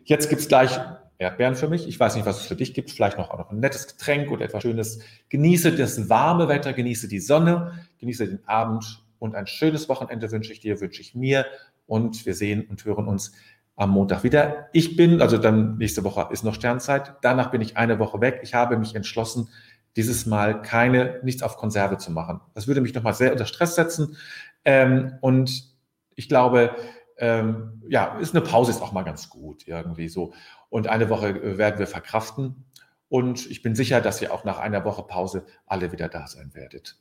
Jetzt 0.05 0.29
gibt's 0.29 0.49
gleich 0.49 0.79
Erdbeeren 1.19 1.55
für 1.55 1.69
mich. 1.69 1.89
Ich 1.89 1.99
weiß 1.99 2.17
nicht, 2.17 2.27
was 2.27 2.41
es 2.41 2.47
für 2.47 2.57
dich 2.57 2.75
gibt. 2.75 2.91
Vielleicht 2.91 3.19
noch, 3.19 3.31
auch 3.31 3.39
noch 3.39 3.51
ein 3.51 3.61
nettes 3.61 3.87
Getränk 3.87 4.31
oder 4.31 4.45
etwas 4.45 4.63
Schönes. 4.63 5.01
Genieße 5.29 5.73
das 5.73 6.09
warme 6.09 6.49
Wetter, 6.49 6.73
genieße 6.73 7.09
die 7.09 7.21
Sonne, 7.21 7.73
genieße 7.99 8.27
den 8.27 8.49
Abend 8.49 9.05
und 9.19 9.35
ein 9.35 9.47
schönes 9.47 9.89
Wochenende 9.89 10.31
wünsche 10.33 10.53
ich 10.53 10.61
dir, 10.61 10.81
wünsche 10.81 11.01
ich 11.01 11.15
mir. 11.15 11.47
Und 11.87 12.27
wir 12.27 12.35
sehen 12.35 12.67
und 12.69 12.85
hören 12.85 13.07
uns 13.07 13.33
am 13.77 13.91
Montag 13.91 14.23
wieder. 14.23 14.69
Ich 14.73 14.97
bin, 14.97 15.21
also 15.21 15.39
dann 15.39 15.77
nächste 15.79 16.05
Woche 16.05 16.29
ist 16.31 16.45
noch 16.45 16.55
Sternzeit. 16.55 17.15
Danach 17.23 17.51
bin 17.51 17.61
ich 17.61 17.77
eine 17.77 17.99
Woche 17.99 18.21
weg. 18.21 18.41
Ich 18.43 18.55
habe 18.55 18.77
mich 18.77 18.95
entschlossen, 18.95 19.49
dieses 19.97 20.27
Mal 20.27 20.63
keine, 20.63 21.21
nichts 21.23 21.43
auf 21.43 21.57
Konserve 21.57 21.99
zu 21.99 22.11
machen. 22.11 22.41
Das 22.55 22.67
würde 22.67 22.81
mich 22.81 22.95
nochmal 22.95 23.15
sehr 23.15 23.33
unter 23.33 23.47
Stress 23.47 23.75
setzen. 23.75 24.17
Ähm, 24.65 25.19
und 25.21 25.75
ich 26.15 26.29
glaube, 26.29 26.75
ähm, 27.19 27.83
ja, 27.89 28.19
ist 28.19 28.35
eine 28.35 28.45
Pause 28.45 28.73
ist 28.73 28.83
auch 28.83 28.93
mal 28.93 29.05
ganz 29.05 29.31
gut 29.31 29.67
irgendwie 29.67 30.09
so. 30.09 30.33
Und 30.69 30.89
eine 30.89 31.11
Woche 31.11 31.29
äh, 31.29 31.59
werden 31.59 31.79
wir 31.79 31.87
verkraften. 31.87 32.65
Und 33.09 33.49
ich 33.51 33.63
bin 33.63 33.75
sicher, 33.75 34.01
dass 34.01 34.21
ihr 34.21 34.33
auch 34.33 34.45
nach 34.45 34.59
einer 34.59 34.85
Woche 34.85 35.05
Pause 35.05 35.47
alle 35.67 35.93
wieder 35.93 36.09
da 36.09 36.27
sein 36.27 36.55
werdet. 36.55 36.97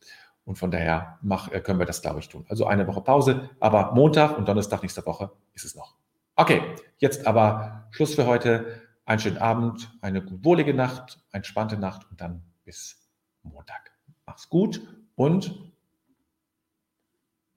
Und 0.46 0.58
von 0.58 0.72
daher 0.72 1.18
mach, 1.22 1.52
äh, 1.52 1.62
können 1.62 1.80
wir 1.80 1.86
das, 1.86 2.02
glaube 2.02 2.20
ich, 2.20 2.30
tun. 2.30 2.46
Also 2.50 2.68
eine 2.68 2.86
Woche 2.88 3.02
Pause, 3.02 3.50
aber 3.60 3.94
Montag 3.94 4.38
und 4.38 4.48
Donnerstag 4.48 4.84
nächste 4.84 5.06
Woche 5.06 5.32
ist 5.54 5.66
es 5.66 5.76
noch. 5.76 5.96
Okay, 6.36 6.62
jetzt 6.98 7.26
aber 7.26 7.88
Schluss 7.92 8.16
für 8.16 8.26
heute. 8.26 8.82
Einen 9.06 9.20
schönen 9.20 9.38
Abend, 9.38 9.92
eine 10.02 10.24
wohlige 10.46 10.74
Nacht, 10.74 11.20
entspannte 11.34 11.78
Nacht 11.78 12.10
und 12.10 12.22
dann 12.22 12.42
bis 12.64 13.10
Montag. 13.42 13.92
Mach's 14.26 14.50
gut 14.50 14.82
und 15.16 15.72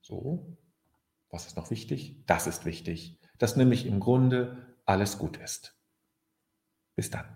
so. 0.00 0.56
Was 1.30 1.46
ist 1.46 1.56
noch 1.56 1.70
wichtig? 1.70 2.24
Das 2.26 2.46
ist 2.46 2.64
wichtig, 2.64 3.20
dass 3.38 3.56
nämlich 3.56 3.86
im 3.86 4.00
Grunde 4.00 4.76
alles 4.84 5.18
gut 5.18 5.36
ist. 5.38 5.76
Bis 6.94 7.10
dann. 7.10 7.35